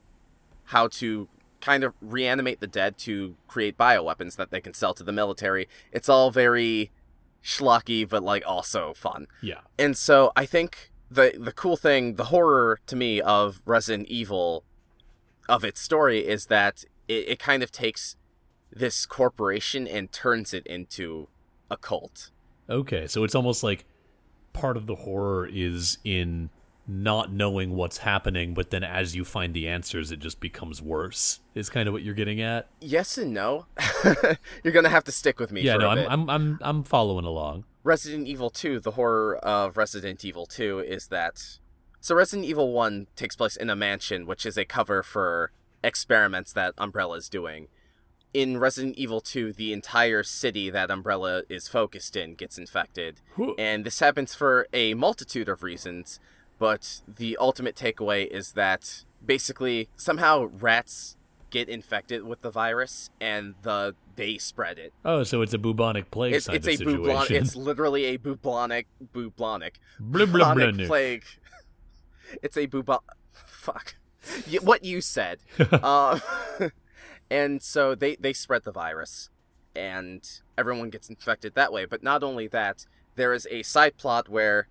[0.66, 1.30] how to
[1.62, 5.70] kind of reanimate the dead to create bioweapons that they can sell to the military.
[5.92, 6.92] It's all very
[7.44, 9.28] schlocky, but like also fun.
[9.42, 9.62] Yeah.
[9.80, 14.64] And so I think the the cool thing, the horror to me of Resident Evil,
[15.48, 18.16] of its story is that it, it kind of takes
[18.72, 21.28] this corporation and turns it into
[21.70, 22.32] a cult.
[22.70, 23.86] Okay, so it's almost like
[24.54, 26.50] part of the horror is in
[26.88, 31.40] not knowing what's happening, but then as you find the answers, it just becomes worse.
[31.56, 32.68] Is kind of what you're getting at.
[32.80, 33.66] Yes and no.
[34.64, 35.62] you're gonna have to stick with me.
[35.62, 36.08] Yeah, for no, I'm.
[36.08, 37.66] I'm I'm I'm following along.
[37.84, 41.60] Resident Evil 2, the horror of Resident Evil 2 is that.
[42.00, 45.52] So, Resident Evil 1 takes place in a mansion, which is a cover for
[45.84, 47.68] experiments that Umbrella is doing.
[48.34, 53.20] In Resident Evil 2, the entire city that Umbrella is focused in gets infected.
[53.58, 56.20] And this happens for a multitude of reasons,
[56.58, 61.18] but the ultimate takeaway is that basically somehow rats
[61.50, 64.94] get infected with the virus and the they spread it.
[65.04, 67.28] Oh, so it's a bubonic plague It's, it's a bubonic.
[67.28, 67.36] situation.
[67.36, 71.24] It's literally a bubonic bubonic Blah, blah, blah, bubonic plague.
[72.42, 73.00] It's a bubon.
[73.34, 73.96] Fuck.
[74.62, 75.40] What you said.
[75.84, 76.22] um,
[77.32, 79.32] and so they they spread the virus,
[79.76, 81.86] and everyone gets infected that way.
[81.86, 84.68] But not only that, there is a side plot where,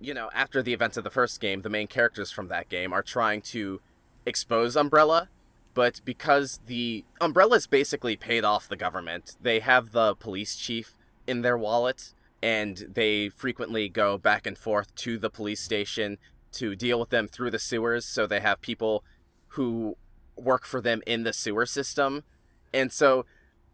[0.00, 2.92] you know, after the events of the first game, the main characters from that game
[2.92, 3.80] are trying to
[4.26, 5.28] expose Umbrella
[5.74, 11.42] but because the Umbrella's basically paid off the government, they have the police chief in
[11.42, 16.18] their wallet, and they frequently go back and forth to the police station
[16.52, 18.04] to deal with them through the sewers.
[18.04, 19.04] So they have people
[19.48, 19.96] who
[20.36, 22.24] work for them in the sewer system,
[22.72, 23.24] and so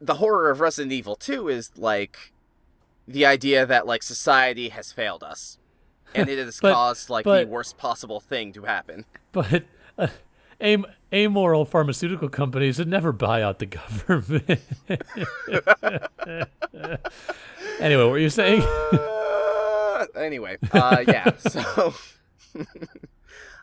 [0.00, 2.32] the horror of Resident Evil 2 is like
[3.08, 5.58] the idea that like society has failed us,
[6.14, 9.04] and it has But- caused like but- the worst possible thing to happen.
[9.32, 9.64] But
[9.98, 10.08] uh,
[10.60, 14.60] am- amoral pharmaceutical companies would never buy out the government.
[17.80, 18.62] anyway, what were you saying?
[18.62, 21.30] Uh, anyway, uh, yeah.
[21.38, 21.94] So,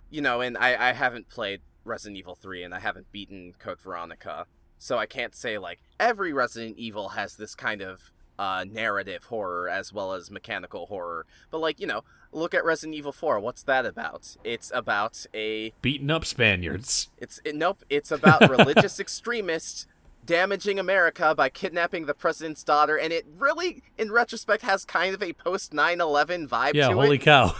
[0.10, 3.79] you know, and I, I haven't played Resident Evil 3 and I haven't beaten Code
[3.81, 4.45] Veronica.
[4.77, 9.69] So I can't say, like, every Resident Evil has this kind of uh, narrative horror
[9.69, 11.25] as well as mechanical horror.
[11.51, 13.39] But, like, you know, look at Resident Evil 4.
[13.39, 14.35] What's that about?
[14.43, 17.09] It's about a Beating up Spaniards.
[17.17, 17.83] it's it, nope.
[17.89, 19.87] It's about religious extremists
[20.25, 25.21] damaging America by kidnapping the president's daughter, and it really, in retrospect, has kind of
[25.23, 27.19] a post 9/11 vibe Yeah, holy it.
[27.21, 27.55] cow.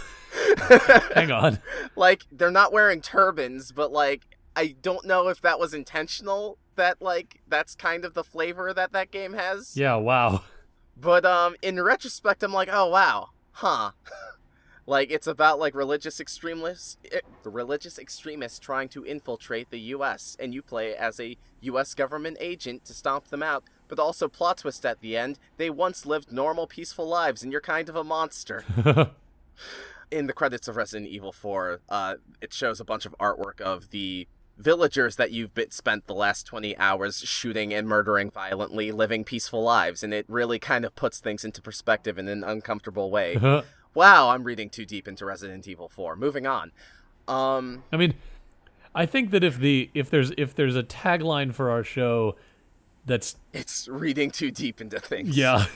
[1.14, 1.58] Hang on.
[1.96, 6.58] Like they're not wearing turbans, but like I don't know if that was intentional.
[6.76, 9.76] That like that's kind of the flavor that that game has.
[9.76, 10.42] Yeah, wow.
[10.96, 13.92] But um, in retrospect, I'm like, oh wow, huh.
[14.86, 20.36] Like it's about like religious extremists, eh, religious extremists trying to infiltrate the U.S.
[20.38, 21.94] and you play as a U.S.
[21.94, 23.64] government agent to stomp them out.
[23.88, 27.62] But also plot twist at the end: they once lived normal, peaceful lives, and you're
[27.62, 28.64] kind of a monster.
[30.14, 33.90] In the credits of Resident Evil 4, uh, it shows a bunch of artwork of
[33.90, 39.24] the villagers that you've been spent the last 20 hours shooting and murdering violently, living
[39.24, 43.36] peaceful lives, and it really kind of puts things into perspective in an uncomfortable way.
[43.94, 46.14] wow, I'm reading too deep into Resident Evil 4.
[46.14, 46.70] Moving on.
[47.26, 48.14] Um, I mean,
[48.94, 52.36] I think that if the if there's if there's a tagline for our show
[53.04, 55.36] that's it's reading too deep into things.
[55.36, 55.66] yeah.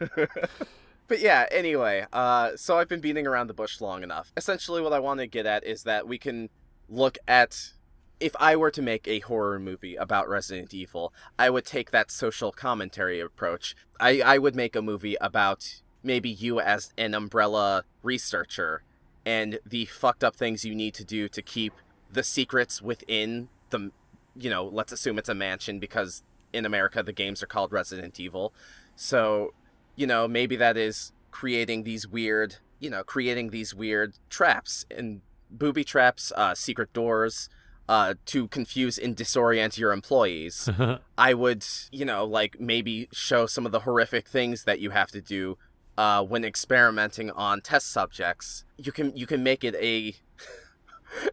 [1.08, 4.32] But yeah, anyway, uh, so I've been beating around the bush long enough.
[4.36, 6.48] Essentially, what I want to get at is that we can
[6.88, 7.72] look at.
[8.20, 12.08] If I were to make a horror movie about Resident Evil, I would take that
[12.12, 13.74] social commentary approach.
[13.98, 18.84] I, I would make a movie about maybe you as an umbrella researcher
[19.26, 21.72] and the fucked up things you need to do to keep
[22.08, 23.90] the secrets within the.
[24.36, 28.20] You know, let's assume it's a mansion because in America the games are called Resident
[28.20, 28.54] Evil.
[28.94, 29.52] So
[29.96, 35.20] you know, maybe that is creating these weird, you know, creating these weird traps and
[35.50, 37.48] booby traps, uh, secret doors,
[37.88, 40.68] uh, to confuse and disorient your employees.
[41.18, 45.10] I would, you know, like maybe show some of the horrific things that you have
[45.10, 45.58] to do
[45.98, 48.64] uh, when experimenting on test subjects.
[48.76, 50.14] You can you can make it a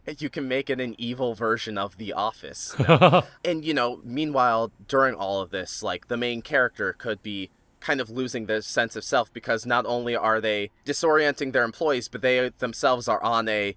[0.18, 2.74] you can make it an evil version of The Office.
[3.44, 8.00] and you know, meanwhile, during all of this, like the main character could be kind
[8.00, 12.22] of losing their sense of self because not only are they disorienting their employees, but
[12.22, 13.76] they themselves are on a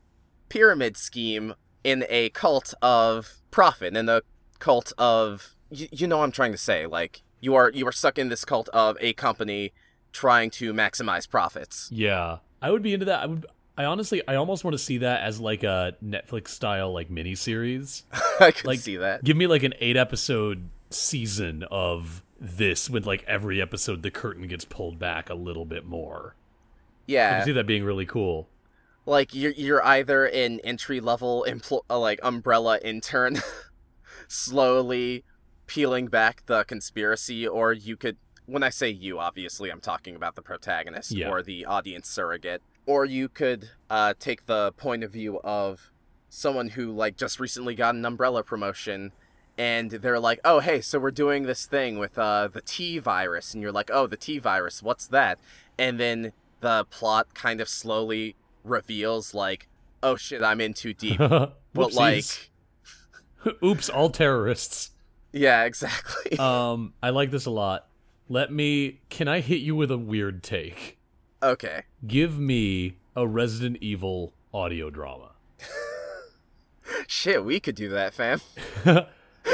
[0.49, 4.21] pyramid scheme in a cult of profit, in a
[4.59, 6.85] cult of you, you know what I'm trying to say.
[6.85, 9.73] Like you are you are stuck in this cult of a company
[10.11, 11.89] trying to maximize profits.
[11.91, 13.23] Yeah, I would be into that.
[13.23, 13.45] I would.
[13.75, 18.03] I honestly, I almost want to see that as like a Netflix style like miniseries.
[18.39, 19.23] I could Like, see that.
[19.23, 24.47] Give me like an eight episode season of this with like every episode the curtain
[24.47, 26.35] gets pulled back a little bit more.
[26.35, 28.47] I Yeah, can see that being really cool.
[29.05, 33.37] like you're you're either an entry level empl- uh, like umbrella intern
[34.27, 35.23] slowly
[35.67, 40.35] peeling back the conspiracy or you could when i say you obviously i'm talking about
[40.35, 41.29] the protagonist Yeah.
[41.29, 45.91] or the audience surrogate or you could uh, take the point of view of
[46.29, 49.13] someone who like just recently got an umbrella promotion
[49.57, 53.53] and they're like oh hey so we're doing this thing with uh, the t virus
[53.53, 55.39] and you're like oh the t virus what's that
[55.77, 59.67] and then the plot kind of slowly reveals like
[60.01, 61.17] oh shit i'm in too deep
[61.73, 62.51] but like
[63.63, 64.91] oops, all terrorists.
[65.31, 67.87] yeah exactly Um, I like this a lot.
[68.29, 69.01] Let me.
[69.09, 70.97] Can I hit you with a weird take?
[71.43, 75.31] okay Give me a Resident Evil audio drama.
[77.07, 78.39] shit we could do that fam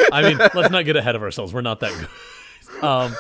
[0.12, 1.54] I mean, let's not get ahead of ourselves.
[1.54, 2.08] We're not that good.
[2.84, 3.14] Um,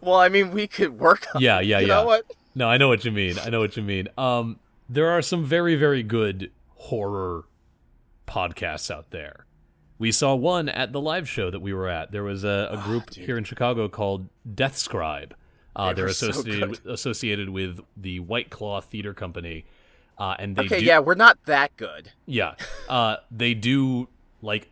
[0.00, 1.94] well i mean we could work on yeah, yeah, you yeah.
[1.94, 3.38] know what No, I know what you mean.
[3.38, 4.08] I know what you mean.
[4.16, 7.44] Um, there are some very, very good horror
[8.26, 9.44] podcasts out there.
[9.98, 12.10] We saw one at the live show that we were at.
[12.12, 13.26] There was a, a group Ah, dude.
[13.26, 15.34] here in Chicago called Death Scribe.
[15.76, 19.64] Uh, They they're were so associated with, associated with the WildClaw Theater Company,
[20.16, 22.54] uh, and they okay do, yeah we're not that good yeah.
[22.88, 24.08] Uh, they do
[24.42, 24.70] like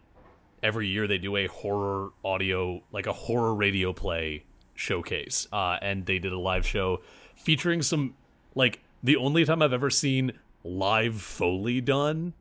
[0.67, 5.47] every year they do a horror audio, like a horror radio play showcase.
[5.53, 7.01] Uh, and they did a live show
[7.37, 8.15] featuring some
[8.55, 10.33] like the only time I've ever seen
[10.65, 12.33] live foley done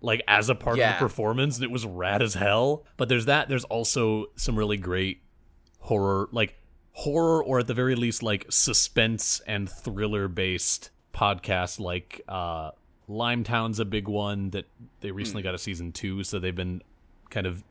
[0.00, 0.94] like as a part of Yeah.
[0.94, 2.84] the performance and it was rad as hell.
[2.96, 5.20] But there's that there's also some really great
[5.80, 6.56] horror like
[6.92, 12.70] horror or at the very least like suspense and thriller based podcasts like uh
[13.08, 14.64] Limetown's a big one that
[15.00, 16.82] they recently got a season 2 so they've been
[17.30, 17.62] kind of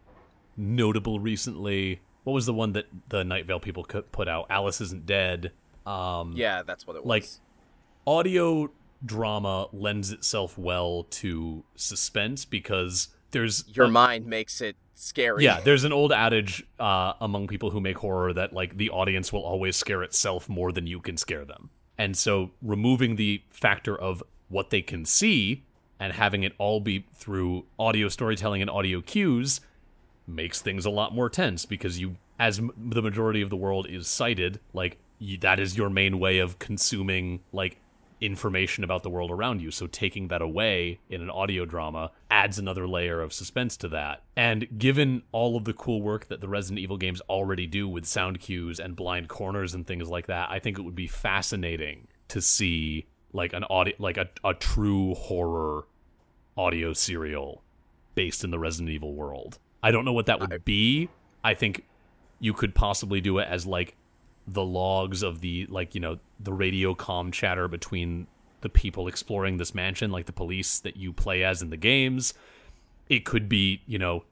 [0.57, 2.01] notable recently.
[2.23, 4.47] What was the one that the Night Vale people put out?
[4.49, 5.51] Alice isn't dead.
[5.85, 7.25] Um yeah that's what it was Like,
[8.07, 8.71] audio
[9.05, 15.59] drama lends itself well to suspense because there's your a- mind makes it scary yeah,
[15.59, 19.41] there's an old adage uh, among people who make horror that like the audience will
[19.43, 21.69] always scare itself more than you can scare them.
[21.97, 25.65] And so removing the factor of what they can see
[25.99, 29.59] and having it all be through audio storytelling and audio cues
[30.27, 33.88] makes things a lot more tense because you as m- the majority of the world
[33.88, 37.77] is sighted, like you, that is your main way of consuming like
[38.21, 39.69] information about the world around you.
[39.69, 44.23] So taking that away in an audio drama adds another layer of suspense to that.
[44.36, 48.05] And given all of the cool work that the Resident Evil games already do with
[48.05, 52.07] sound cues and blind corners and things like that, I think it would be fascinating
[52.29, 55.86] to see like an audio like a, a true horror
[56.55, 57.63] audio serial
[58.15, 59.59] based in the Resident Evil world.
[59.84, 61.10] I don't know what that would be.
[61.43, 61.84] I think
[62.39, 63.96] you could possibly do it as like
[64.48, 68.28] the logs of the like you know the radio com chatter between
[68.62, 72.34] the people exploring this mansion like the police that you play as in the games
[73.10, 74.24] it could be you know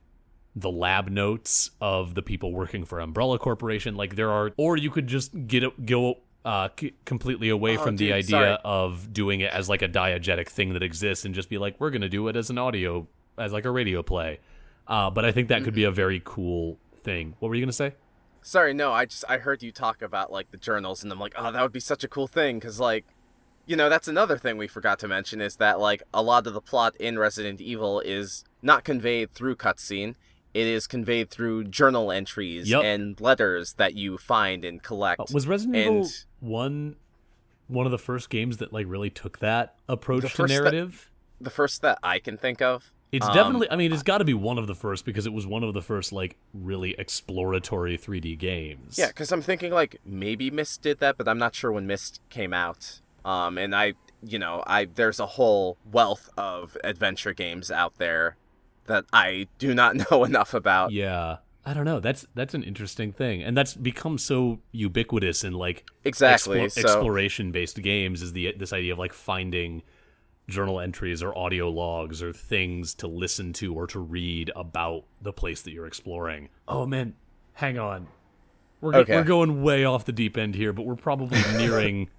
[0.53, 4.89] the lab notes of the people working for umbrella corporation like there are or you
[4.91, 8.57] could just get it go uh, c- completely away Oh, from the idea sorry.
[8.65, 11.91] of doing it as like a diegetic thing that exists and just be like we're
[11.91, 14.39] gonna do it as an audio as like a radio play
[14.91, 17.71] uh, but i think that could be a very cool thing what were you gonna
[17.73, 17.93] say
[18.43, 21.35] Sorry, no, I just I heard you talk about like the journals and I'm like,
[21.37, 23.05] "Oh, that would be such a cool thing cuz like
[23.67, 26.55] you know, that's another thing we forgot to mention is that like a lot of
[26.55, 30.15] the plot in Resident Evil is not conveyed through cutscene.
[30.55, 32.83] It is conveyed through journal entries Yep.
[32.83, 35.21] and letters that you find and collect.
[35.21, 36.95] Uh, was Resident Evil one
[37.67, 41.11] one of the first games that like really took that approach to first that- narrative?
[41.39, 42.91] the first that I can think of.
[43.11, 43.69] It's um, definitely.
[43.69, 45.73] I mean, it's got to be one of the first because it was one of
[45.73, 48.97] the first like really exploratory 3D games.
[48.97, 52.21] Yeah, because I'm thinking like maybe Myst did that, but I'm not sure when Myst
[52.29, 53.01] came out.
[53.25, 53.93] Um, and I,
[54.23, 58.37] you know, I there's a whole wealth of adventure games out there
[58.87, 60.91] that I do not know enough about.
[60.91, 61.37] yeah.
[61.63, 61.99] I don't know.
[61.99, 66.67] That's that's an interesting thing, and that's become so ubiquitous in like Exactly.
[66.69, 68.23] so exploration based games.
[68.23, 69.83] Is the this idea of like finding
[70.47, 75.31] journal entries or audio logs or things to listen to or to read about the
[75.33, 76.49] place that you're exploring.
[76.67, 77.13] Oh man,
[77.53, 78.07] hang on.
[78.81, 79.15] We're, go- Okay.
[79.15, 82.09] we're going way off the deep end here, but we're probably nearing,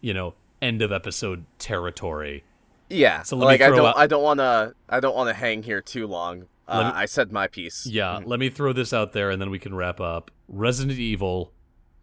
[0.00, 2.44] you know, end of episode territory.
[2.90, 3.22] Yeah.
[3.22, 5.28] So let me like I throw don't out- I don't want to I don't want
[5.30, 6.44] to hang here too long.
[6.68, 7.86] Uh, me- I said my piece.
[7.86, 10.30] Yeah, let me throw this out there and then we can wrap up.
[10.48, 11.52] Resident Evil,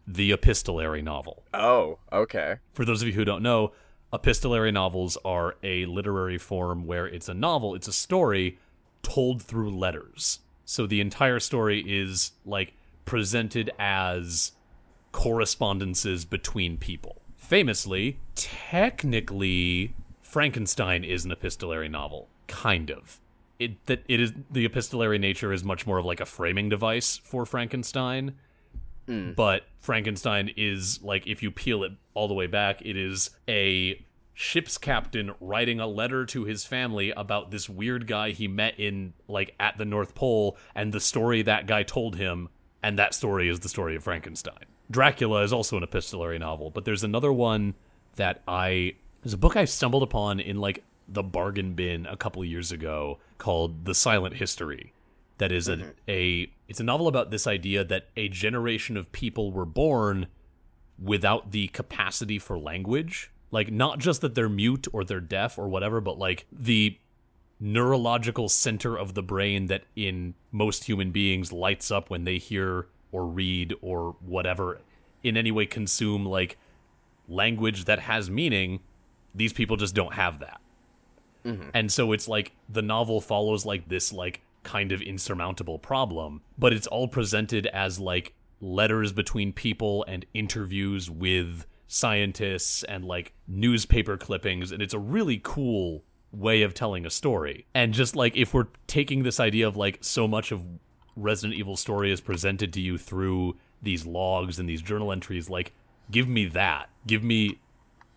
[0.06, 1.44] the epistolary novel.
[1.54, 2.56] Oh, okay.
[2.74, 3.72] For those of you who don't know,
[4.12, 8.58] epistolary novels are a literary form where it's a novel, it's a story
[9.02, 10.40] told through letters.
[10.64, 14.52] So the entire story is like presented as
[15.12, 17.22] correspondences between people.
[17.36, 23.20] Famously, technically, Frankenstein is an epistolary novel, kind of.
[23.58, 27.18] It that it is the epistolary nature is much more of like a framing device
[27.18, 28.34] for Frankenstein
[29.12, 29.36] Mm.
[29.36, 34.04] but Frankenstein is like if you peel it all the way back, it is a
[34.34, 39.12] ship's captain writing a letter to his family about this weird guy he met in
[39.28, 42.48] like at the North Pole and the story that guy told him,
[42.82, 44.64] and that story is the story of Frankenstein.
[44.90, 47.74] Dracula is also an epistolary novel, but there's another one
[48.16, 52.44] that I there's a book I stumbled upon in like the bargain bin a couple
[52.44, 54.92] years ago called The Silent History
[55.42, 55.90] that is a, mm-hmm.
[56.06, 60.28] a it's a novel about this idea that a generation of people were born
[61.02, 63.32] without the capacity for language.
[63.50, 66.96] Like not just that they're mute or they're deaf or whatever but like the
[67.58, 72.86] neurological center of the brain that in most human beings lights up when they hear
[73.10, 74.80] or read or whatever
[75.24, 76.56] in any way consume like
[77.26, 78.78] language that has meaning
[79.34, 80.60] these people just don't have that.
[81.44, 81.70] Mm-hmm.
[81.74, 86.72] And so it's like the novel follows like this like kind of insurmountable problem, but
[86.72, 94.16] it's all presented as like letters between people and interviews with scientists and like newspaper
[94.16, 97.66] clippings and it's a really cool way of telling a story.
[97.74, 100.66] And just like if we're taking this idea of like so much of
[101.16, 105.72] Resident Evil story is presented to you through these logs and these journal entries like
[106.10, 106.88] give me that.
[107.06, 107.60] Give me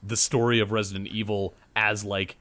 [0.01, 2.37] the story of Resident Evil as like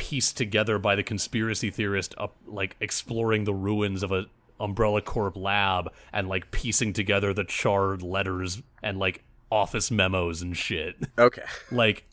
[0.00, 4.24] pieced together by the conspiracy theorist up like exploring the ruins of a
[4.58, 9.22] Umbrella Corp lab and like piecing together the charred letters and like
[9.52, 10.96] office memos and shit.
[11.18, 11.44] Okay.
[11.70, 12.06] like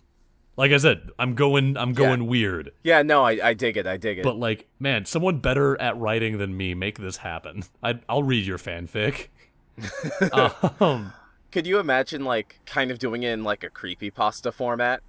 [0.58, 2.74] like I said, I'm going I'm going weird.
[2.84, 3.88] Yeah, no, I, I dig it.
[3.88, 4.24] I dig it.
[4.26, 7.64] But like, man, someone better at writing than me make this happen.
[7.82, 9.28] I I'll read your fanfic.
[10.82, 11.14] um
[11.54, 15.02] Could you imagine like kind of doing it in like a creepy pasta format?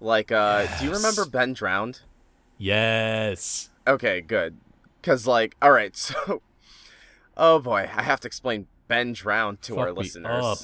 [0.00, 2.00] Like uh do you remember Ben Drowned?
[2.58, 3.70] yes.
[3.86, 4.56] Okay, good.
[5.02, 6.42] Cuz like all right, so
[7.36, 10.44] Oh boy, I have to explain Ben Drowned to our Fuck me listeners.
[10.44, 10.58] up.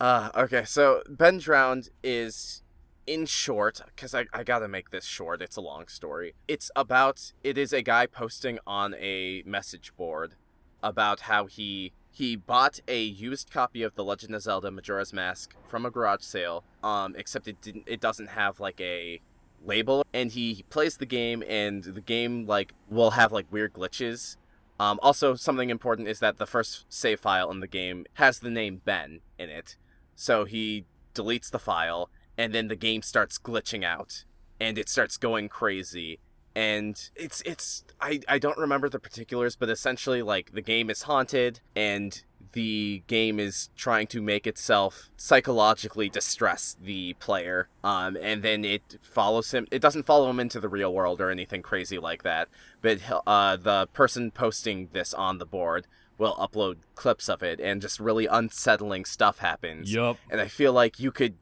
[0.00, 2.62] Uh, okay, so Ben Drowned is,
[3.06, 6.34] in short, because I, I gotta make this short, it's a long story.
[6.46, 10.34] It's about, it is a guy posting on a message board
[10.82, 15.52] about how he he bought a used copy of The Legend of Zelda Majora's Mask
[15.66, 19.20] from a garage sale, um, except it didn't, it doesn't have like a
[19.64, 24.36] label, and he plays the game, and the game like will have like weird glitches.
[24.78, 28.50] Um, also, something important is that the first save file in the game has the
[28.50, 29.76] name Ben in it.
[30.14, 30.84] So he
[31.16, 34.24] deletes the file, and then the game starts glitching out,
[34.60, 36.20] and it starts going crazy.
[36.56, 41.02] And it's it's I, I don't remember the particulars, but essentially like the game is
[41.02, 47.68] haunted and the game is trying to make itself psychologically distress the player.
[47.82, 49.66] Um, and then it follows him.
[49.72, 52.48] It doesn't follow him into the real world or anything crazy like that.
[52.80, 57.82] But uh, the person posting this on the board will upload clips of it, and
[57.82, 59.92] just really unsettling stuff happens.
[59.92, 60.16] Yup.
[60.30, 61.34] And I feel like you could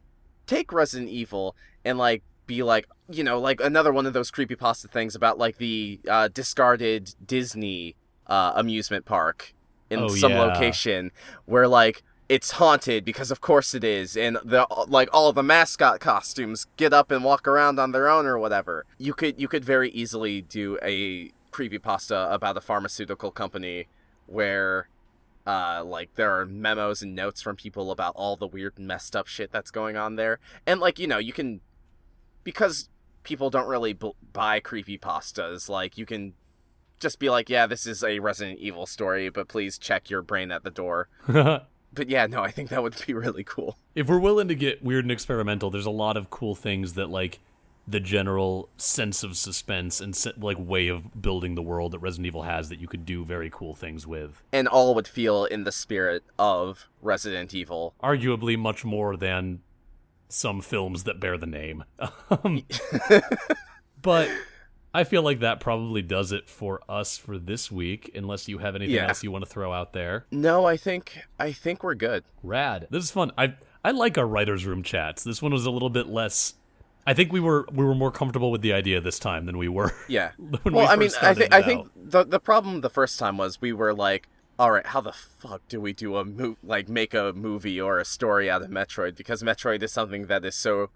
[0.47, 1.55] take Resident Evil
[1.85, 5.59] and like be like, you know, like another one of those creepypasta things about like
[5.59, 7.97] the uh, discarded Disney
[8.27, 9.55] uh, amusement park
[9.91, 10.43] in Oh, some yeah.
[10.45, 11.11] location
[11.45, 16.01] where like it's haunted because of course it is and the like all the mascot
[16.01, 19.63] costumes get up and walk around on their own or whatever you could you could
[19.65, 23.87] very easily do a creepypasta about a pharmaceutical company
[24.27, 24.89] where
[25.47, 29.27] uh like there are memos and notes from people about all the weird messed up
[29.27, 31.61] shit that's going on there and like you know you can
[32.45, 32.89] because
[33.23, 36.35] people don't really b- buy creepypastas like you can
[37.01, 40.51] just be like yeah this is a resident evil story but please check your brain
[40.53, 41.09] at the door.
[41.95, 43.77] But yeah no i think that would be really cool.
[43.95, 47.11] If we're willing to get weird and experimental, there's a lot of cool things that
[47.11, 47.39] like
[47.87, 52.45] the general sense of suspense and like way of building the world that Resident Evil
[52.45, 54.43] has that you could do very cool things with.
[54.53, 57.93] and all would feel in the spirit of resident evil.
[58.03, 59.61] Arguably much more than
[60.33, 61.85] some films that bear the name.
[62.31, 62.65] Um,
[64.01, 64.29] but
[64.95, 68.75] I feel like that probably does it for us for this week, unless you have
[68.75, 69.09] anything Yeah.
[69.09, 70.27] else you want to throw out there.
[70.31, 72.25] No, I think I think we're good.
[72.43, 72.87] Rad.
[72.91, 73.33] This is fun.
[73.39, 73.55] I
[73.85, 75.25] I like our writers' room chats.
[75.25, 76.55] This one was a little bit less.
[77.07, 79.69] I think we were we were more comfortable with the idea this time than we
[79.69, 79.93] were.
[80.09, 80.33] Yeah.
[80.39, 83.73] well, we I mean, I I think the the problem the first time was we
[83.73, 84.29] were like,
[84.63, 87.99] all right, how the fuck do we do a mo- like make a movie or
[87.99, 90.91] a story out of Metroid because Metroid is something that is so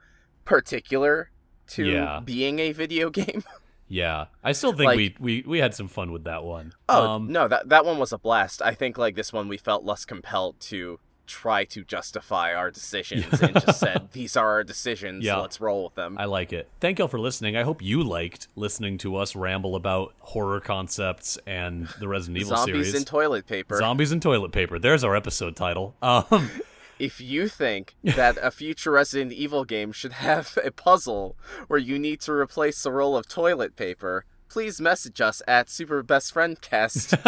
[0.45, 1.31] particular
[1.69, 2.21] to Yeah.
[2.25, 3.43] being a video game.
[3.89, 6.73] Yeah, I still think Like- we, we we had some fun with that one.
[6.89, 8.63] Oh um, no, that that one was a blast.
[8.63, 13.41] I think like this one we felt less compelled to try to justify our decisions
[13.43, 15.25] and just said these are our decisions.
[15.25, 15.37] Yeah.
[15.37, 16.17] Let's roll with them.
[16.19, 16.69] I like it.
[16.81, 17.57] Thank y'all for listening.
[17.57, 22.57] I hope you liked listening to us ramble about horror concepts and the Resident Evil
[22.57, 22.67] series.
[22.67, 23.03] Zombies series.
[23.03, 23.77] in toilet paper.
[23.79, 24.79] Zombies and toilet paper.
[24.79, 25.95] There's our episode title.
[26.03, 26.51] Um,
[26.99, 31.99] if you think that a future Resident Evil game should have a puzzle where you
[31.99, 36.61] need to replace a roll of toilet paper, please message us at Super Best Friend
[36.61, 37.15] Cast.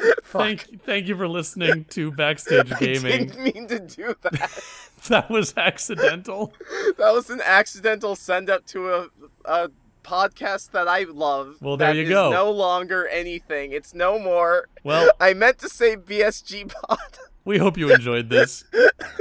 [0.24, 3.06] thank thank you for listening to Backstage Gaming.
[3.12, 4.62] I didn't mean to do that.
[5.08, 6.52] that was accidental.
[6.98, 9.08] That was an accidental send up to a,
[9.44, 9.70] a
[10.02, 11.56] podcast that I love.
[11.60, 12.30] Well, there that you is go.
[12.30, 13.72] no longer anything.
[13.72, 14.68] It's no more.
[14.84, 16.98] Well, I meant to say BSG Pod.
[17.44, 18.64] we hope you enjoyed this.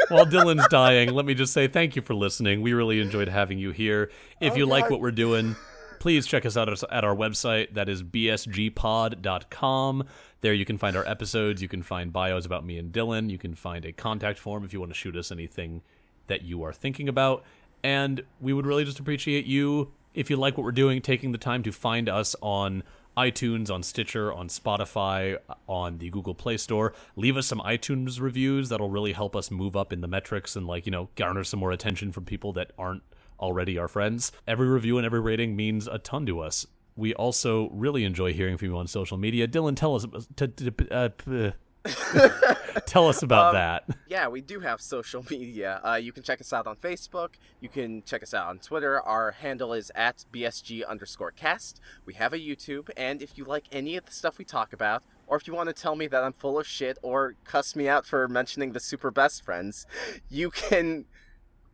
[0.10, 2.62] While Dylan's dying, let me just say thank you for listening.
[2.62, 4.10] We really enjoyed having you here.
[4.40, 5.56] If Oh, you like what we're doing,
[6.00, 7.74] please check us out at our website.
[7.74, 10.04] That is bsgpod.com.
[10.42, 11.62] There you can find our episodes.
[11.62, 13.30] You can find bios about me and Dylan.
[13.30, 15.82] You can find a contact form if you want to shoot us anything
[16.28, 17.44] that you are thinking about.
[17.84, 21.38] And we would really just appreciate you, if you like what we're doing, taking the
[21.38, 22.84] time to find us on
[23.18, 25.38] iTunes, on Stitcher, on Spotify,
[25.68, 26.94] on the Google Play Store.
[27.18, 28.70] Leave us some iTunes reviews.
[28.70, 31.60] That'll really help us move up in the metrics and, like, you know, garner some
[31.60, 33.04] more attention from people that aren't
[33.40, 34.32] already our friends.
[34.48, 36.66] Every review and every rating means a ton to us.
[36.96, 39.48] We also really enjoy hearing from you on social media.
[39.48, 41.54] Dylan, tell us t- t- uh, p-
[42.86, 43.98] tell us about that.
[44.08, 45.80] Yeah, we do have social media.
[45.84, 47.36] Uh, you can check us out on Facebook.
[47.62, 49.00] You can check us out on Twitter.
[49.02, 51.80] Our handle is at BSG underscore cast.
[52.06, 55.04] We have a YouTube, and if you like any of the stuff we talk about,
[55.28, 57.88] or if you want to tell me that I'm full of shit or cuss me
[57.88, 59.86] out for mentioning the super best friends,
[60.28, 61.06] you can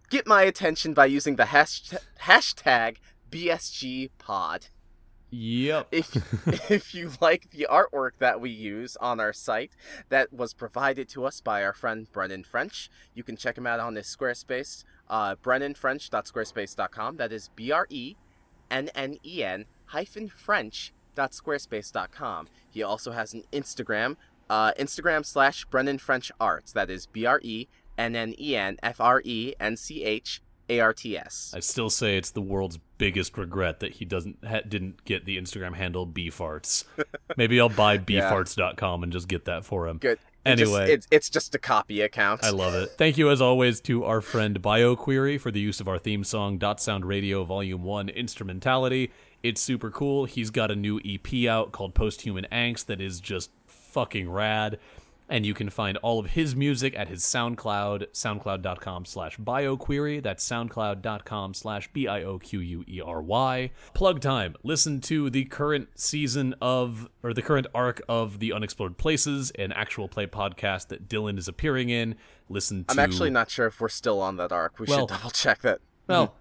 [0.10, 2.98] get my attention by using the hashtag, hashtag
[3.32, 4.68] BSG pod.
[5.32, 5.88] Yep.
[5.92, 9.72] If if you like the artwork that we use on our site,
[10.10, 12.90] that was provided to us by our friend Brennen French.
[13.14, 17.18] You can check him out on his Squarespace, uh, brennenfrench.squarespace.com.
[17.18, 18.16] That is B R E
[18.72, 22.48] N N E N hyphen French.squarespace.com.
[22.70, 24.16] He also has an Instagram,
[24.50, 26.72] uh, Instagram slash Brennen French Arts.
[26.72, 27.68] That is B R E
[27.98, 31.54] N N E N F R E N C H A R T S.
[31.56, 35.38] I still say it's the world's biggest regret that he doesn't ha- didn't get the
[35.38, 36.86] Instagram handle bfarts.
[37.38, 39.98] Maybe I'll buy bfarts.com and just get that for him.
[39.98, 40.20] Good.
[40.46, 40.92] It just- Anyway.
[40.94, 42.44] it's it's just a copy account.
[42.44, 42.92] I love it.
[42.98, 46.58] Thank you as always to our friend BioQuery for the use of our theme song
[46.60, 49.12] Dot Sound Radio Volume 1 Instrumentality.
[49.42, 50.26] It's super cool.
[50.26, 54.78] He's got a new EP out called Posthuman Angst that is just fucking rad.
[55.28, 60.22] And you can find all of his music at his SoundCloud, soundcloud.com slash bioquery.
[60.22, 63.72] That's soundcloud.com slash B-I-O-Q-U-E-R-Y.
[63.94, 64.56] Plug time.
[64.64, 69.72] Listen to the current season of, or the current arc of The Unexplored Places, an
[69.72, 72.16] actual play podcast that Dylan is appearing in.
[72.50, 72.92] Listen to...
[72.92, 74.80] I'm actually not sure if we're still on that arc.
[74.80, 75.80] We Well- should double check that.
[76.08, 76.36] Well,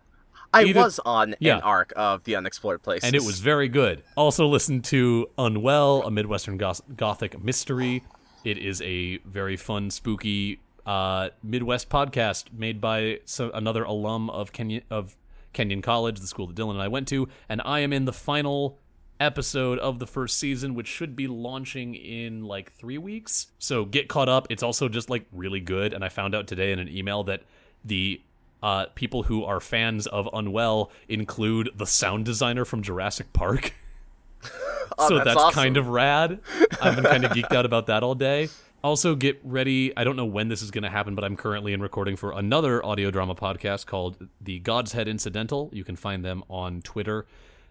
[0.53, 1.57] I either- was on yeah.
[1.57, 3.07] an arc of the Unexplored Places.
[3.07, 4.03] and it was very good.
[4.14, 8.03] Also, listen to Unwell, a Midwestern goth- Gothic mystery.
[8.45, 14.82] It is a very fun, spooky uh, Midwest podcast made by another alum of Kenyon
[14.90, 15.16] of
[15.55, 18.12] Kenyon College, the school that Dylan and I went to, and I am in the
[18.12, 18.78] final
[19.18, 23.47] episode of the first season, which should be launching in like three weeks.
[23.59, 24.47] So get caught up.
[24.51, 27.42] It's also just like really good, and I found out today in an email that
[27.84, 28.20] the
[28.62, 33.72] uh, people who are fans of Unwell include the sound designer from Jurassic Park.
[34.99, 35.62] Oh, so that's that's, awesome.
[35.62, 36.41] kind of rad.
[36.80, 38.49] I've been kind of geeked out about that all day.
[38.82, 39.97] Also, get ready.
[39.97, 42.32] I don't know when this is going to happen, but I'm currently in recording for
[42.32, 45.70] another audio drama podcast called The God's Head Incidental.
[45.72, 47.26] You can find them on Twitter.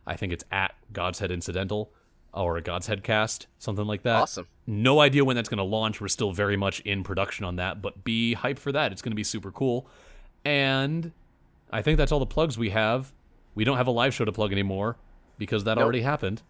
[0.07, 1.91] I think it's at God's Head Incidental
[2.33, 4.21] or a God's Head Cast, something like that.
[4.23, 4.47] Awesome.
[4.65, 6.01] No idea when that's going to launch.
[6.01, 8.91] We're still very much in production on that, but be hyped for that.
[8.91, 9.87] It's going to be super cool.
[10.43, 11.11] And
[11.71, 13.13] I think that's all the plugs we have.
[13.53, 14.97] We don't have a live show to plug anymore
[15.37, 15.83] because that Nope.
[15.83, 16.41] already happened.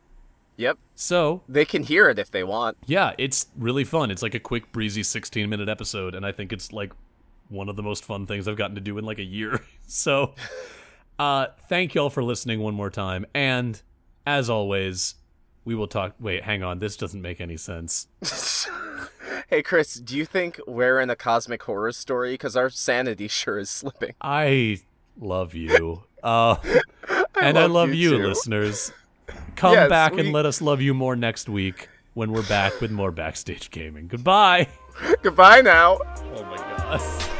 [0.58, 0.78] Yep.
[0.96, 2.78] So, They can hear it if they want.
[2.86, 4.12] yeah, it's really fun.
[4.12, 6.92] It's like a quick, breezy 16 minute episode, and I think it's like
[7.50, 9.62] one of the most fun things I've gotten to do in like a year.
[9.88, 10.34] so,
[11.20, 13.26] Uh, thank y'all for listening one more time.
[13.36, 13.80] And
[14.26, 15.16] as always,
[15.66, 16.16] we will talk.
[16.20, 16.80] Wait, hang on.
[16.80, 18.08] This doesn't make any sense.
[19.50, 22.34] hey, Chris, do you think we're in a cosmic horror story?
[22.34, 24.14] Because our sanity sure is slipping.
[24.22, 24.80] I
[25.20, 26.04] love you.
[26.24, 26.56] Uh,
[27.40, 28.92] and I love love you you, listeners.
[29.56, 32.80] Come Yes, back we- and let us love you more next week when we're back
[32.82, 34.08] with more backstage gaming.
[34.08, 34.68] Goodbye.
[35.24, 35.98] Goodbye now.
[36.36, 37.40] Oh my god.